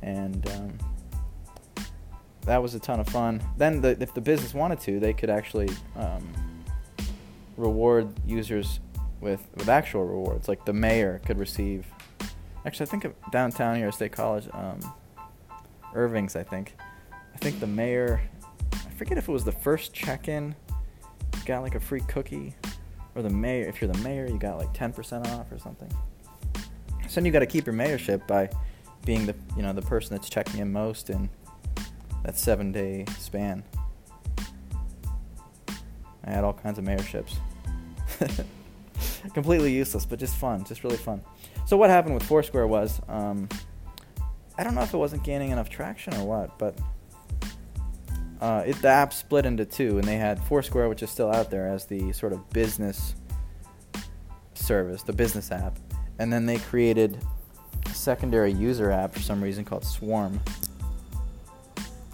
and 0.00 0.48
um, 0.50 0.78
that 2.46 2.62
was 2.62 2.74
a 2.74 2.80
ton 2.80 2.98
of 2.98 3.08
fun. 3.08 3.42
Then, 3.58 3.82
the, 3.82 3.90
if 4.00 4.14
the 4.14 4.22
business 4.22 4.54
wanted 4.54 4.80
to, 4.80 4.98
they 4.98 5.12
could 5.12 5.28
actually 5.28 5.68
um, 5.96 6.26
reward 7.58 8.08
users 8.26 8.80
with 9.20 9.46
with 9.56 9.68
actual 9.68 10.06
rewards. 10.06 10.48
Like 10.48 10.64
the 10.64 10.72
mayor 10.72 11.20
could 11.26 11.38
receive. 11.38 11.86
Actually, 12.64 12.86
I 12.86 12.88
think 12.88 13.04
of 13.04 13.14
downtown 13.30 13.76
here 13.76 13.88
at 13.88 13.94
State 13.94 14.12
College, 14.12 14.48
um, 14.52 14.80
Irving's. 15.94 16.36
I 16.36 16.42
think. 16.42 16.74
I 17.34 17.36
think 17.36 17.60
the 17.60 17.66
mayor. 17.66 18.22
I 18.72 18.90
forget 18.96 19.18
if 19.18 19.28
it 19.28 19.32
was 19.32 19.44
the 19.44 19.52
first 19.52 19.92
check-in 19.92 20.56
got 21.48 21.62
like 21.62 21.74
a 21.74 21.80
free 21.80 22.02
cookie, 22.02 22.54
or 23.14 23.22
the 23.22 23.30
mayor. 23.30 23.66
If 23.66 23.80
you're 23.80 23.90
the 23.90 23.98
mayor, 24.00 24.26
you 24.26 24.38
got 24.38 24.58
like 24.58 24.72
10% 24.74 25.26
off 25.28 25.50
or 25.50 25.58
something. 25.58 25.90
So 27.08 27.14
then 27.14 27.24
you 27.24 27.32
got 27.32 27.40
to 27.40 27.46
keep 27.46 27.66
your 27.66 27.74
mayorship 27.74 28.26
by 28.26 28.50
being 29.04 29.24
the 29.24 29.34
you 29.56 29.62
know 29.62 29.72
the 29.72 29.82
person 29.82 30.14
that's 30.14 30.28
checking 30.28 30.60
in 30.60 30.70
most 30.70 31.08
in 31.08 31.30
that 32.22 32.36
seven 32.36 32.70
day 32.70 33.06
span. 33.18 33.64
I 36.24 36.30
had 36.30 36.44
all 36.44 36.52
kinds 36.52 36.78
of 36.78 36.84
mayorships. 36.84 37.36
Completely 39.32 39.72
useless, 39.72 40.04
but 40.04 40.18
just 40.18 40.36
fun, 40.36 40.64
just 40.64 40.84
really 40.84 40.98
fun. 40.98 41.22
So 41.66 41.78
what 41.78 41.88
happened 41.88 42.14
with 42.14 42.24
Foursquare 42.24 42.66
was, 42.66 43.00
um, 43.08 43.48
I 44.58 44.64
don't 44.64 44.74
know 44.74 44.82
if 44.82 44.92
it 44.92 44.98
wasn't 44.98 45.22
gaining 45.24 45.50
enough 45.50 45.70
traction 45.70 46.14
or 46.14 46.26
what, 46.26 46.58
but 46.58 46.78
uh, 48.40 48.62
it, 48.66 48.80
the 48.82 48.88
app 48.88 49.12
split 49.12 49.46
into 49.46 49.64
two, 49.64 49.98
and 49.98 50.04
they 50.06 50.16
had 50.16 50.42
Foursquare, 50.44 50.88
which 50.88 51.02
is 51.02 51.10
still 51.10 51.30
out 51.30 51.50
there 51.50 51.66
as 51.68 51.86
the 51.86 52.12
sort 52.12 52.32
of 52.32 52.48
business 52.50 53.14
service, 54.54 55.02
the 55.02 55.12
business 55.12 55.50
app, 55.50 55.78
and 56.18 56.32
then 56.32 56.46
they 56.46 56.58
created 56.58 57.18
a 57.86 57.88
secondary 57.90 58.52
user 58.52 58.90
app 58.90 59.12
for 59.12 59.20
some 59.20 59.42
reason 59.42 59.64
called 59.64 59.84
Swarm, 59.84 60.40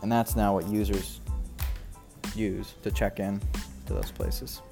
and 0.03 0.11
that's 0.11 0.37
now 0.37 0.55
what 0.55 0.67
users 0.69 1.21
use 2.35 2.75
to 2.83 2.91
check 2.91 3.21
in 3.21 3.41
to 3.87 3.93
those 3.93 4.11
places. 4.11 4.63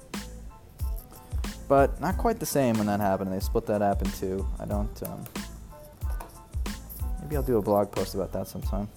But 1.67 1.99
not 2.01 2.17
quite 2.17 2.39
the 2.39 2.45
same 2.45 2.77
when 2.77 2.87
that 2.87 2.99
happened. 2.99 3.31
They 3.31 3.39
split 3.39 3.65
that 3.67 3.81
app 3.81 4.01
in 4.01 4.11
two. 4.11 4.45
I 4.59 4.65
don't. 4.65 5.03
Um, 5.03 5.23
maybe 7.21 7.35
I'll 7.35 7.43
do 7.43 7.57
a 7.57 7.61
blog 7.61 7.91
post 7.91 8.15
about 8.15 8.31
that 8.33 8.47
sometime. 8.47 8.89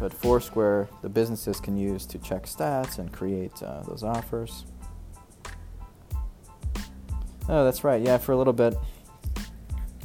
But 0.00 0.12
Foursquare, 0.12 0.88
the 1.02 1.08
businesses 1.08 1.60
can 1.60 1.76
use 1.76 2.06
to 2.06 2.18
check 2.18 2.46
stats 2.46 2.98
and 2.98 3.12
create 3.12 3.62
uh, 3.62 3.82
those 3.82 4.04
offers. 4.04 4.64
Oh, 7.48 7.64
that's 7.64 7.82
right. 7.82 8.00
Yeah, 8.02 8.18
for 8.18 8.32
a 8.32 8.36
little 8.36 8.52
bit. 8.52 8.74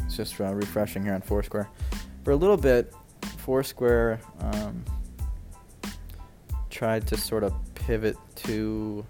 It's 0.05 0.15
just 0.15 0.39
uh, 0.39 0.53
refreshing 0.53 1.03
here 1.03 1.13
on 1.13 1.21
Foursquare. 1.21 1.69
For 2.23 2.31
a 2.31 2.35
little 2.35 2.57
bit, 2.57 2.93
Foursquare 3.37 4.19
um, 4.39 4.83
tried 6.69 7.05
to 7.07 7.17
sort 7.17 7.43
of 7.43 7.53
pivot 7.75 8.17
to 8.35 9.05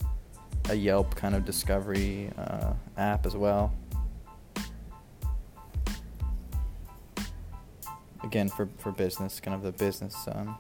a 0.69 0.73
Yelp 0.73 1.15
kind 1.15 1.35
of 1.35 1.45
discovery 1.45 2.31
uh, 2.37 2.73
app 2.97 3.25
as 3.25 3.35
well. 3.37 3.73
Again, 8.23 8.49
for, 8.49 8.67
for 8.77 8.91
business, 8.91 9.39
kind 9.39 9.53
of 9.53 9.61
the 9.61 9.71
business 9.73 10.27
um, 10.31 10.57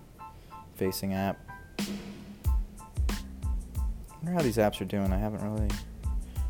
facing 0.75 1.13
app. 1.13 1.39
I 1.79 1.85
wonder 4.21 4.33
how 4.33 4.41
these 4.41 4.57
apps 4.57 4.79
are 4.81 4.85
doing. 4.85 5.11
I 5.11 5.17
haven't 5.17 5.41
really 5.41 5.69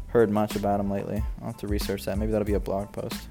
heard 0.07 0.29
much 0.29 0.55
about 0.55 0.77
them 0.77 0.91
lately. 0.91 1.23
I'll 1.41 1.47
have 1.47 1.57
to 1.57 1.67
research 1.67 2.05
that. 2.05 2.17
Maybe 2.17 2.31
that'll 2.31 2.45
be 2.45 2.53
a 2.53 2.59
blog 2.59 2.91
post. 2.91 3.27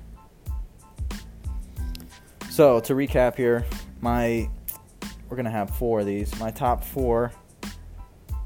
So 2.50 2.81
to 2.81 2.94
recap 2.94 3.37
here, 3.37 3.64
my 4.00 4.48
we're 5.28 5.37
gonna 5.37 5.50
have 5.50 5.70
four 5.70 6.00
of 6.00 6.07
these. 6.07 6.38
My 6.38 6.50
top 6.50 6.85
four 6.85 7.33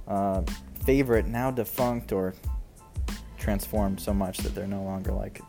uh, 0.06 0.42
favorite, 0.84 1.26
now 1.26 1.50
defunct 1.50 2.12
or 2.12 2.34
transformed 3.38 4.00
so 4.00 4.14
much 4.14 4.38
that 4.38 4.54
they're 4.54 4.68
no 4.68 4.82
longer 4.82 5.12
like 5.12 5.40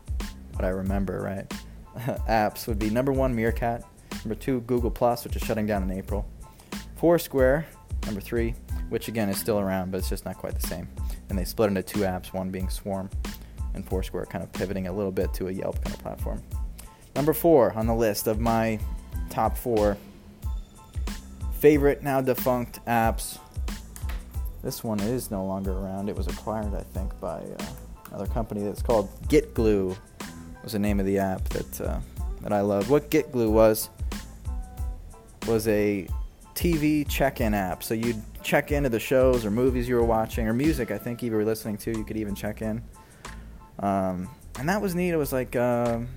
what 0.54 0.66
I 0.66 0.70
remember. 0.70 1.22
Right? 1.22 1.54
apps 2.28 2.68
would 2.68 2.80
be 2.80 2.90
number 2.90 3.12
one 3.12 3.36
Meerkat, 3.36 3.84
number 4.24 4.36
two 4.36 4.62
Google 4.62 4.92
Plus, 4.92 5.24
which 5.24 5.36
is 5.36 5.42
shutting 5.44 5.68
down 5.68 5.84
in 5.84 5.92
April. 5.92 6.26
Foursquare, 6.98 7.66
number 8.06 8.22
three, 8.22 8.56
which 8.90 9.08
again 9.08 9.30
is 9.30 9.38
still 9.38 9.60
around, 9.60 9.92
but 9.92 10.00
it's 10.00 10.10
just 10.10 10.26
not 10.26 10.38
quite 10.38 10.60
the 10.60 10.68
same. 10.68 10.88
And 11.30 11.38
they 11.38 11.46
split 11.46 11.70
into 11.70 11.84
two 11.84 12.00
apps, 12.00 12.34
one 12.34 12.50
being 12.50 12.70
Swarm, 12.70 13.10
and 13.74 13.88
Foursquare 13.88 14.26
kind 14.26 14.44
of 14.44 14.52
pivoting 14.54 14.88
a 14.88 14.94
little 14.94 15.12
bit 15.12 15.34
to 15.36 15.48
a 15.48 15.52
Yelp 15.52 15.82
kind 15.84 15.96
of 15.96 16.02
platform. 16.02 16.42
Number 17.16 17.34
four 17.34 17.74
on 17.74 17.88
the 17.88 17.96
list 17.96 18.28
of 18.28 18.40
my 18.40 18.80
top 19.30 19.58
four 19.58 19.98
favorite 21.60 22.04
now 22.04 22.22
defunct 22.22 22.84
apps. 22.86 23.40
This 24.64 24.84
one 24.84 25.00
is 25.00 25.32
no 25.32 25.46
longer 25.46 25.72
around. 25.72 26.10
It 26.10 26.16
was 26.16 26.28
acquired, 26.28 26.74
I 26.74 26.84
think, 26.94 27.20
by 27.20 27.40
uh, 27.40 27.66
another 28.10 28.28
company 28.28 28.64
that's 28.64 28.82
called 28.82 29.10
GetGlue. 29.28 29.98
Was 30.64 30.74
the 30.74 30.80
name 30.80 31.00
of 31.00 31.06
the 31.06 31.20
app 31.20 31.48
that 31.50 31.82
uh, 31.82 32.00
that 32.42 32.52
I 32.52 32.62
loved. 32.62 32.90
What 32.90 33.10
GetGlue 33.10 33.52
was 33.52 33.90
was 35.48 35.68
a 35.68 36.08
TV 36.58 37.08
check-in 37.08 37.54
app. 37.54 37.84
So 37.84 37.94
you'd 37.94 38.22
check 38.42 38.72
into 38.72 38.90
the 38.90 39.00
shows 39.00 39.46
or 39.46 39.52
movies 39.52 39.88
you 39.88 39.96
were 39.96 40.04
watching 40.04 40.48
or 40.48 40.54
music. 40.54 40.90
I 40.90 40.98
think 40.98 41.22
you 41.22 41.32
were 41.32 41.46
listening 41.46 41.78
to. 41.78 41.92
You 41.92 42.04
could 42.04 42.18
even 42.18 42.34
check 42.34 42.64
in. 42.64 42.82
Um, 43.80 44.28
and 44.58 44.68
that 44.68 44.82
was 44.82 44.96
neat. 44.96 45.12
It 45.12 45.18
was 45.18 45.32
like 45.32 45.56
uh, 45.56 45.86
um, 45.98 46.08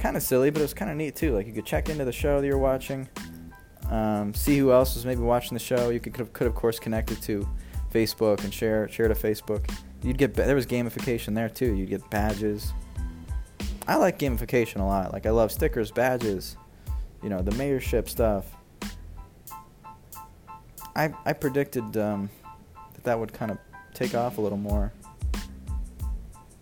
kind 0.00 0.16
of 0.16 0.22
silly, 0.22 0.50
but 0.50 0.58
it 0.58 0.64
was 0.64 0.74
kind 0.74 0.90
of 0.90 0.96
neat 0.96 1.14
too. 1.14 1.34
Like 1.34 1.46
you 1.46 1.52
could 1.52 1.64
check 1.64 1.88
into 1.88 2.04
the 2.04 2.12
show 2.12 2.40
that 2.40 2.46
you're 2.46 2.58
watching, 2.58 3.08
um, 3.88 4.34
see 4.34 4.58
who 4.58 4.72
else 4.72 4.96
was 4.96 5.06
maybe 5.06 5.20
watching 5.20 5.54
the 5.54 5.62
show. 5.62 5.90
You 5.90 6.00
could 6.00 6.12
could, 6.12 6.32
could 6.32 6.48
of 6.48 6.56
course 6.56 6.80
connect 6.80 7.12
it 7.12 7.22
to 7.22 7.48
Facebook 7.92 8.42
and 8.42 8.52
share 8.52 8.88
share 8.88 9.06
to 9.06 9.14
Facebook. 9.14 9.70
You'd 10.02 10.18
get 10.18 10.34
there 10.34 10.56
was 10.56 10.66
gamification 10.66 11.34
there 11.34 11.48
too. 11.48 11.72
You'd 11.74 11.90
get 11.90 12.08
badges. 12.10 12.72
I 13.86 13.94
like 13.94 14.18
gamification 14.18 14.80
a 14.80 14.84
lot. 14.84 15.12
Like 15.12 15.26
I 15.26 15.30
love 15.30 15.52
stickers, 15.52 15.92
badges, 15.92 16.56
you 17.22 17.28
know, 17.28 17.42
the 17.42 17.52
mayorship 17.52 18.08
stuff. 18.08 18.55
I 20.96 21.12
I 21.26 21.34
predicted 21.34 21.96
um, 21.98 22.30
that 22.94 23.04
that 23.04 23.20
would 23.20 23.32
kind 23.32 23.50
of 23.50 23.58
take 23.92 24.14
off 24.14 24.38
a 24.38 24.40
little 24.40 24.58
more. 24.58 24.92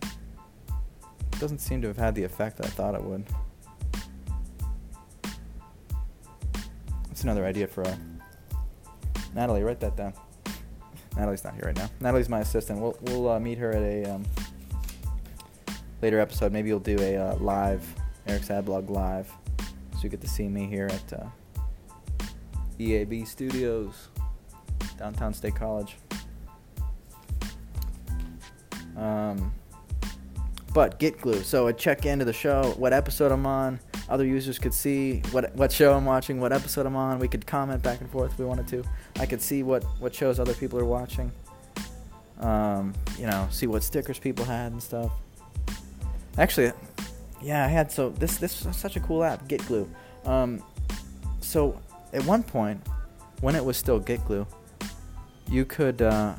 It 0.03 1.40
doesn't 1.40 1.61
seem 1.61 1.81
to 1.83 1.88
have 1.88 1.97
had 1.97 2.14
the 2.16 2.25
effect 2.25 2.57
that 2.57 2.66
I 2.66 2.68
thought 2.70 2.94
it 2.97 3.03
would. 3.03 3.25
That's 7.09 7.23
another 7.23 7.47
idea 7.47 7.68
for 7.68 7.83
a 7.83 7.99
Natalie. 9.35 9.62
Write 9.62 9.79
that 9.81 9.97
down. 9.97 10.14
Natalie's 11.16 11.44
not 11.44 11.55
here 11.55 11.66
right 11.66 11.77
now. 11.77 11.88
Natalie's 12.01 12.29
my 12.29 12.40
assistant. 12.40 12.81
We'll 12.81 12.99
we'll 13.03 13.29
uh, 13.31 13.38
meet 13.38 13.59
her 13.59 13.70
at 13.70 13.83
a 13.83 14.14
um, 14.14 14.25
later 16.03 16.18
episode. 16.18 16.53
Maybe 16.53 16.68
you'll 16.68 16.81
do 16.81 16.99
a 16.99 17.16
uh, 17.16 17.37
live 17.37 17.87
Eric's 18.27 18.51
Ad 18.51 18.64
Blog 18.64 18.90
live, 18.90 19.31
so 19.59 20.03
you 20.03 20.09
get 20.09 20.20
to 20.23 20.29
see 20.29 20.49
me 20.49 20.66
here 20.66 20.87
at 20.87 21.12
uh, 21.12 21.27
EAB 22.81 23.29
Studios 23.29 24.09
downtown 24.99 25.35
State 25.35 25.55
College. 25.55 25.97
Um, 28.97 29.53
but 30.73 30.99
GetGlue. 30.99 31.44
So 31.44 31.68
I 31.68 31.73
check 31.73 32.05
into 32.05 32.25
the 32.25 32.33
show, 32.33 32.75
what 32.77 32.92
episode 32.92 33.33
I'm 33.33 33.47
on. 33.47 33.81
Other 34.09 34.27
users 34.27 34.59
could 34.59 34.75
see 34.75 35.20
what 35.31 35.55
what 35.57 35.73
show 35.73 35.94
I'm 35.94 36.05
watching, 36.05 36.40
what 36.40 36.53
episode 36.53 36.85
I'm 36.85 36.97
on. 36.97 37.18
We 37.18 37.29
could 37.29 37.47
comment 37.47 37.83
back 37.83 38.01
and 38.01 38.11
forth 38.11 38.33
if 38.33 38.38
we 38.38 38.44
wanted 38.44 38.68
to. 38.68 38.85
I 39.18 39.25
could 39.25 39.40
see 39.40 39.62
what 39.62 39.83
what 39.99 40.14
shows 40.14 40.38
other 40.38 40.53
people 40.53 40.79
are 40.79 40.85
watching. 40.85 41.33
Um, 42.40 42.92
you 43.18 43.27
know, 43.27 43.49
see 43.51 43.66
what 43.66 43.83
stickers 43.83 44.18
people 44.18 44.44
had 44.44 44.73
and 44.73 44.83
stuff. 44.83 45.12
Actually, 46.37 46.73
yeah, 47.40 47.64
I 47.64 47.68
had 47.68 47.90
so 47.90 48.11
this 48.11 48.37
this 48.37 48.64
was 48.64 48.77
such 48.77 48.97
a 48.97 49.01
cool 49.01 49.25
app, 49.25 49.49
GetGlue. 49.49 49.88
Um, 50.27 50.62
so 51.40 51.81
at 52.12 52.25
one 52.25 52.42
point, 52.42 52.83
when 53.40 53.55
it 53.55 53.64
was 53.64 53.77
still 53.77 54.01
GetGlue, 54.01 54.47
you 55.50 55.64
could 55.64 56.02
uh, 56.02 56.35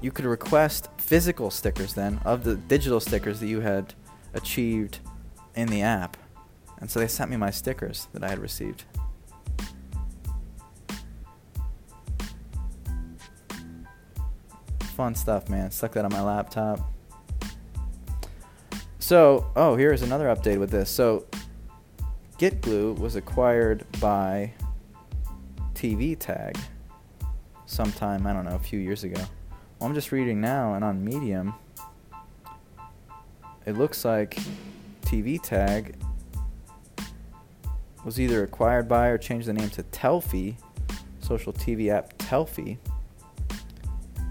you 0.00 0.10
could 0.10 0.24
request 0.24 0.88
physical 0.98 1.50
stickers 1.50 1.94
then 1.94 2.20
of 2.24 2.44
the 2.44 2.54
digital 2.54 3.00
stickers 3.00 3.40
that 3.40 3.46
you 3.46 3.60
had 3.60 3.94
achieved 4.34 5.00
in 5.54 5.68
the 5.68 5.82
app. 5.82 6.16
And 6.80 6.90
so 6.90 7.00
they 7.00 7.08
sent 7.08 7.30
me 7.30 7.36
my 7.36 7.50
stickers 7.50 8.06
that 8.12 8.22
I 8.22 8.28
had 8.28 8.38
received. 8.38 8.84
Fun 14.94 15.14
stuff, 15.14 15.48
man. 15.48 15.70
Stuck 15.70 15.92
that 15.92 16.04
on 16.04 16.12
my 16.12 16.22
laptop. 16.22 16.92
So, 18.98 19.50
oh, 19.56 19.76
here's 19.76 20.02
another 20.02 20.26
update 20.26 20.58
with 20.58 20.70
this. 20.70 20.90
So, 20.90 21.26
GetGlue 22.38 22.98
was 22.98 23.16
acquired 23.16 23.84
by 24.00 24.52
TV 25.74 26.16
Tag 26.18 26.58
sometime, 27.68 28.26
I 28.26 28.32
don't 28.32 28.44
know, 28.44 28.56
a 28.56 28.58
few 28.58 28.80
years 28.80 29.04
ago. 29.04 29.20
Well, 29.78 29.88
I'm 29.88 29.94
just 29.94 30.10
reading 30.10 30.40
now, 30.40 30.74
and 30.74 30.82
on 30.82 31.04
Medium, 31.04 31.54
it 33.66 33.76
looks 33.76 34.04
like 34.04 34.38
TV 35.02 35.40
Tag 35.40 35.94
was 38.04 38.18
either 38.18 38.42
acquired 38.42 38.88
by 38.88 39.08
or 39.08 39.18
changed 39.18 39.46
the 39.46 39.52
name 39.52 39.68
to 39.70 39.82
Telfy, 39.84 40.56
social 41.20 41.52
TV 41.52 41.90
app 41.90 42.16
Telfy. 42.18 42.78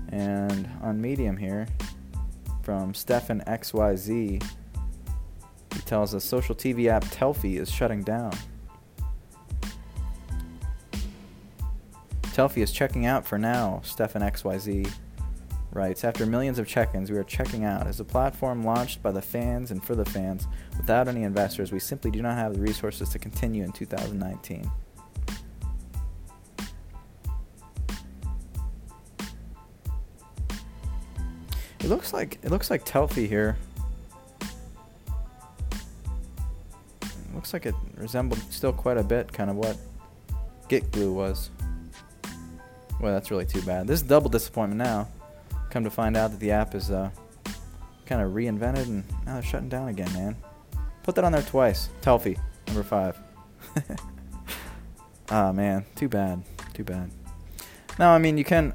And 0.10 0.68
on 0.82 1.00
Medium 1.00 1.38
here, 1.38 1.68
from 2.64 2.94
Stefan 2.94 3.42
XYZ, 3.48 4.44
he 5.74 5.80
tells 5.82 6.16
us 6.16 6.26
social 6.26 6.56
TV 6.56 6.88
app 6.88 7.06
Telfy 7.06 7.60
is 7.60 7.70
shutting 7.72 8.02
down. 8.02 8.34
Telfy 12.38 12.62
is 12.62 12.72
checking 12.72 13.08
out 13.08 13.26
for 13.26 13.40
now, 13.40 13.82
Stefan 13.84 14.22
XYZ 14.22 14.92
writes 15.72 16.04
After 16.04 16.24
millions 16.28 16.60
of 16.60 16.68
check 16.68 16.94
ins, 16.94 17.10
we 17.10 17.18
are 17.18 17.24
checking 17.24 17.66
out. 17.66 17.88
As 17.88 18.00
a 18.00 18.04
platform 18.04 18.64
launched 18.64 19.02
by 19.02 19.12
the 19.12 19.24
fans 19.24 19.72
and 19.72 19.84
for 19.84 19.96
the 19.96 20.06
fans, 20.06 20.48
without 20.78 21.08
any 21.08 21.24
investors, 21.24 21.72
we 21.72 21.80
simply 21.80 22.12
do 22.12 22.22
not 22.22 22.38
have 22.38 22.54
the 22.54 22.62
resources 22.62 23.10
to 23.10 23.18
continue 23.18 23.64
in 23.64 23.72
2019. 23.72 24.70
It 31.80 31.88
looks 31.88 32.14
like 32.14 32.38
it 32.44 32.52
looks 32.52 32.70
like 32.70 32.86
Telfy 32.86 33.28
here. 33.28 33.58
It 37.02 37.34
looks 37.34 37.52
like 37.52 37.66
it 37.66 37.74
resembled 37.96 38.40
still 38.52 38.74
quite 38.74 38.98
a 38.98 39.04
bit 39.04 39.34
kind 39.34 39.50
of 39.50 39.56
what 39.56 39.76
Get 40.70 40.92
Glue 40.92 41.12
was. 41.12 41.50
Well, 43.00 43.14
that's 43.14 43.32
really 43.32 43.46
too 43.46 43.62
bad. 43.62 43.88
This 43.88 44.02
is 44.02 44.08
double 44.08 44.30
disappointment 44.30 44.80
now. 44.80 45.08
Come 45.70 45.84
to 45.84 45.90
find 45.90 46.18
out 46.18 46.32
that 46.32 46.40
the 46.40 46.52
app 46.52 46.74
is 46.76 46.92
uh, 46.92 47.10
kind 48.06 48.22
of 48.22 48.32
reinvented 48.32 48.88
and 48.88 49.04
now 49.26 49.34
they're 49.34 49.44
shutting 49.44 49.70
down 49.70 49.90
again, 49.90 50.12
man. 50.14 50.36
Put 51.04 51.16
that 51.16 51.24
on 51.24 51.32
there 51.32 51.42
twice. 51.42 51.90
Telfy, 52.02 52.40
number 52.68 52.84
five. 52.84 53.18
Ah, 55.30 55.50
oh, 55.50 55.54
man. 55.54 55.86
Too 55.96 56.08
bad. 56.08 56.42
Too 56.74 56.86
bad. 56.86 57.12
Now, 58.00 58.14
I 58.14 58.18
mean, 58.18 58.38
you 58.38 58.46
can. 58.46 58.74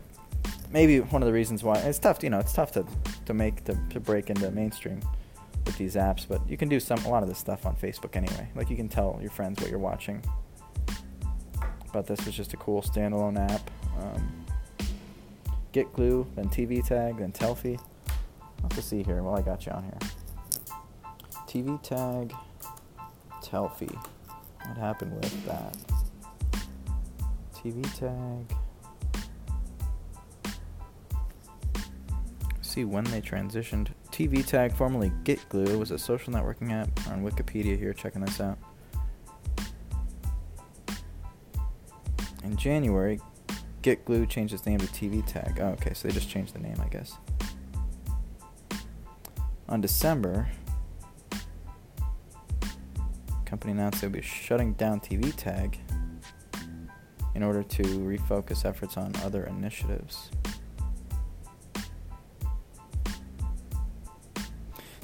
Maybe 0.71 1.01
one 1.01 1.23
of 1.23 1.27
the 1.27 1.33
reasons 1.33 1.63
why 1.63 1.79
it's 1.79 1.99
tough, 1.99 2.23
you 2.23 2.31
know, 2.31 2.39
it's 2.39 2.53
tough 2.53 2.73
to, 2.73 2.87
to 3.27 3.35
make 3.35 3.65
to, 3.65 3.79
to 3.91 4.01
break 4.01 4.31
into 4.31 4.51
mainstream 4.51 5.01
with 5.67 5.77
these 5.77 5.97
apps, 5.97 6.27
but 6.27 6.41
you 6.49 6.57
can 6.57 6.69
do 6.69 6.81
some 6.81 6.99
a 7.05 7.09
lot 7.09 7.23
of 7.23 7.29
this 7.29 7.39
stuff 7.39 7.67
on 7.67 7.77
Facebook 7.77 8.17
anyway. 8.17 8.49
Like 8.55 8.71
you 8.71 8.77
can 8.77 8.89
tell 8.89 9.19
your 9.21 9.31
friends 9.31 9.61
what 9.61 9.71
you're 9.71 9.79
watching. 9.79 10.23
But 11.93 12.07
this 12.07 12.25
was 12.25 12.35
just 12.35 12.55
a 12.55 12.57
cool 12.57 12.81
standalone 12.81 13.39
app. 13.51 13.71
Um, 14.01 14.47
Get 15.73 15.93
Glue, 15.95 16.27
then 16.37 16.49
TV 16.49 16.87
Tag, 16.87 17.19
then 17.19 17.33
Telfy. 17.33 17.81
To 18.71 18.81
see 18.81 19.03
here 19.03 19.23
Well, 19.23 19.37
I 19.37 19.43
got 19.43 19.67
you 19.67 19.73
on 19.73 19.83
here. 19.83 19.99
TV 21.47 21.83
Tag, 21.83 22.33
Telfy. 23.43 23.93
What 24.67 24.79
happened 24.79 25.15
with 25.15 25.45
that? 25.47 25.77
TV 27.55 27.83
Tag. 27.99 28.57
See 32.61 32.85
when 32.85 33.05
they 33.05 33.21
transitioned. 33.21 33.89
TV 34.11 34.47
Tag, 34.47 34.73
formerly 34.75 35.13
Get 35.25 35.47
Glue, 35.49 35.79
was 35.79 35.91
a 35.91 35.99
social 35.99 36.33
networking 36.33 36.73
app 36.73 36.89
on 37.09 37.23
Wikipedia 37.23 37.79
here, 37.79 37.93
checking 37.93 38.25
this 38.25 38.41
out. 38.41 38.59
In 42.45 42.57
January, 42.57 43.21
Get 43.83 44.05
Glue 44.05 44.27
changed 44.27 44.55
its 44.55 44.65
name 44.65 44.79
to 44.79 44.87
TV 44.87 45.27
Tag. 45.27 45.59
Oh, 45.61 45.71
okay, 45.71 45.93
so 45.93 46.07
they 46.07 46.15
just 46.15 46.29
changed 46.29 46.55
the 46.55 46.61
name, 46.61 46.77
I 46.81 46.89
guess. 46.89 47.17
On 49.69 49.81
December, 49.81 50.49
company 53.45 53.73
announced 53.73 54.01
they'll 54.01 54.11
be 54.11 54.23
shutting 54.23 54.75
down 54.75 55.01
TV 55.01 55.35
Tag 55.37 55.79
in 57.35 57.43
order 57.43 57.65
to 57.65 57.83
refocus 57.83 58.65
efforts 58.65 58.97
on 58.97 59.15
other 59.25 59.45
initiatives. 59.45 60.31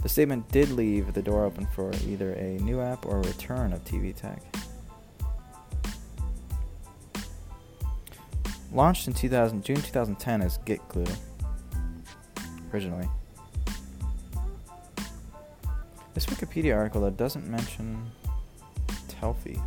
The 0.03 0.09
statement 0.09 0.49
did 0.51 0.71
leave 0.71 1.15
the 1.15 1.23
door 1.23 1.45
open 1.45 1.67
for 1.67 1.91
either 2.07 2.33
a 2.35 2.59
new 2.61 2.81
app 2.81 3.05
or 3.07 3.17
a 3.17 3.23
return 3.23 3.73
of 3.73 3.85
TV 3.85 4.15
Tag. 4.15 4.41
Launched 8.79 9.09
in 9.09 9.13
2000, 9.13 9.65
June 9.65 9.75
2010 9.75 10.41
as 10.41 10.59
Get 10.59 10.89
Glue. 10.89 11.05
Originally. 12.73 13.09
This 16.15 16.27
Wikipedia 16.27 16.77
article 16.77 17.01
that 17.01 17.17
doesn't 17.17 17.49
mention 17.49 18.09
Telfy. 19.09 19.61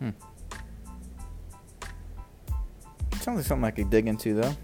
Hmm. 0.00 0.10
Sounds 3.20 3.36
like 3.36 3.46
something 3.46 3.66
I 3.66 3.70
could 3.70 3.88
dig 3.88 4.08
into 4.08 4.34
though. 4.34 4.56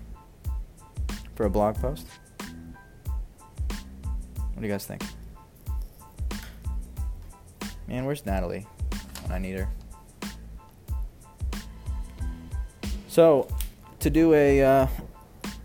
For 1.37 1.47
a 1.47 1.51
blog 1.51 1.77
post. 1.77 2.09
What 2.41 4.61
do 4.61 4.67
you 4.67 4.73
guys 4.73 4.85
think? 4.85 5.05
Man, 7.87 8.05
where's 8.05 8.25
Natalie 8.25 8.67
when 9.23 9.33
I 9.33 9.39
need 9.39 9.59
her? 9.59 9.69
So, 13.09 13.49
to 14.01 14.11
do 14.11 14.35
a, 14.35 14.63
uh, 14.63 14.87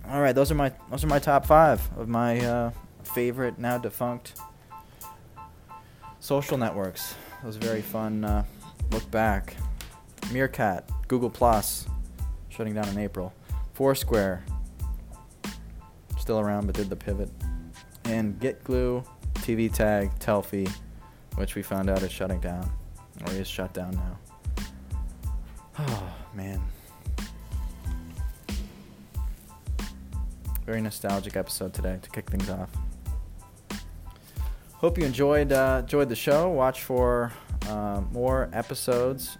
all 0.10 0.22
right, 0.22 0.34
those 0.34 0.52
are 0.52 0.56
my 0.56 0.72
those 0.92 1.04
are 1.04 1.08
my 1.08 1.20
top 1.20 1.46
five 1.46 1.82
of 1.98 2.08
my 2.08 2.40
uh, 2.40 2.72
favorite 3.04 3.58
now 3.58 3.78
defunct 3.78 4.40
social 6.20 6.58
networks. 6.58 7.16
A 7.44 7.52
very 7.52 7.82
fun 7.82 8.24
uh, 8.24 8.44
look 8.92 9.10
back. 9.12 9.56
Meerkat, 10.32 10.90
Google 11.08 11.30
Plus, 11.30 11.88
shutting 12.50 12.74
down 12.74 12.88
in 12.90 12.98
April. 12.98 13.34
Foursquare, 13.74 14.44
still 16.18 16.40
around 16.40 16.68
but 16.68 16.76
did 16.76 16.90
the 16.90 16.96
pivot. 16.96 17.32
And 18.06 18.40
GetGlue, 18.40 19.06
TV 19.36 19.74
Tag, 19.74 20.12
Telfy, 20.20 20.72
which 21.36 21.56
we 21.56 21.62
found 21.62 21.90
out 21.90 22.02
is 22.04 22.12
shutting 22.12 22.40
down, 22.40 22.70
or 23.26 23.34
is 23.34 23.48
shut 23.48 23.74
down 23.74 23.92
now. 23.96 24.66
Oh, 25.80 26.14
man. 26.34 26.62
Very 30.66 30.82
nostalgic 30.82 31.36
episode 31.36 31.74
today 31.74 31.98
to 32.02 32.10
kick 32.12 32.30
things 32.30 32.50
off. 32.50 32.70
Hope 34.74 34.98
you 34.98 35.04
enjoyed 35.04 35.52
uh, 35.52 35.80
enjoyed 35.82 36.10
the 36.10 36.16
show. 36.16 36.50
Watch 36.50 36.84
for 36.84 37.34
uh, 37.68 38.02
more 38.12 38.50
episodes 38.54 39.38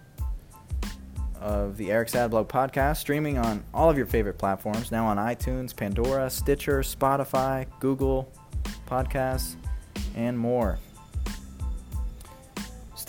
of 1.40 1.78
the 1.78 1.92
Eric's 1.92 2.14
Adblog 2.14 2.48
podcast, 2.48 2.98
streaming 2.98 3.38
on 3.38 3.64
all 3.74 3.90
of 3.90 3.98
your 3.98 4.06
favorite 4.06 4.38
platforms. 4.38 4.92
Now 4.92 5.06
on 5.06 5.18
iTunes, 5.18 5.74
Pandora, 5.76 6.30
Stitcher, 6.30 6.80
Spotify, 6.80 7.66
Google 7.80 8.32
Podcasts, 8.88 9.56
and 10.16 10.38
more. 10.38 10.78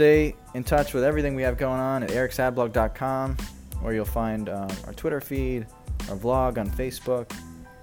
Stay 0.00 0.34
in 0.54 0.64
touch 0.64 0.94
with 0.94 1.04
everything 1.04 1.34
we 1.34 1.42
have 1.42 1.58
going 1.58 1.78
on 1.78 2.02
at 2.02 2.08
ericsadblog.com, 2.08 3.36
where 3.82 3.92
you'll 3.92 4.06
find 4.06 4.48
um, 4.48 4.70
our 4.86 4.94
Twitter 4.94 5.20
feed, 5.20 5.66
our 6.08 6.16
vlog 6.16 6.56
on 6.56 6.70
Facebook, 6.70 7.30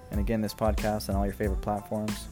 and 0.09 0.19
again, 0.19 0.41
this 0.41 0.51
podcast 0.51 1.09
on 1.09 1.15
all 1.15 1.25
your 1.25 1.35
favorite 1.35 1.61
platforms. 1.61 2.29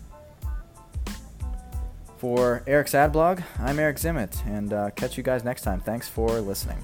For 2.18 2.64
Eric's 2.66 2.94
Adblog, 2.94 3.44
I'm 3.60 3.78
Eric 3.78 3.98
Zimmett, 3.98 4.44
and 4.48 4.74
uh, 4.74 4.90
catch 4.96 5.18
you 5.18 5.24
guys 5.24 5.44
next 5.44 5.62
time. 5.62 5.80
Thanks 5.82 6.10
for 6.10 6.42
listening. 6.42 6.84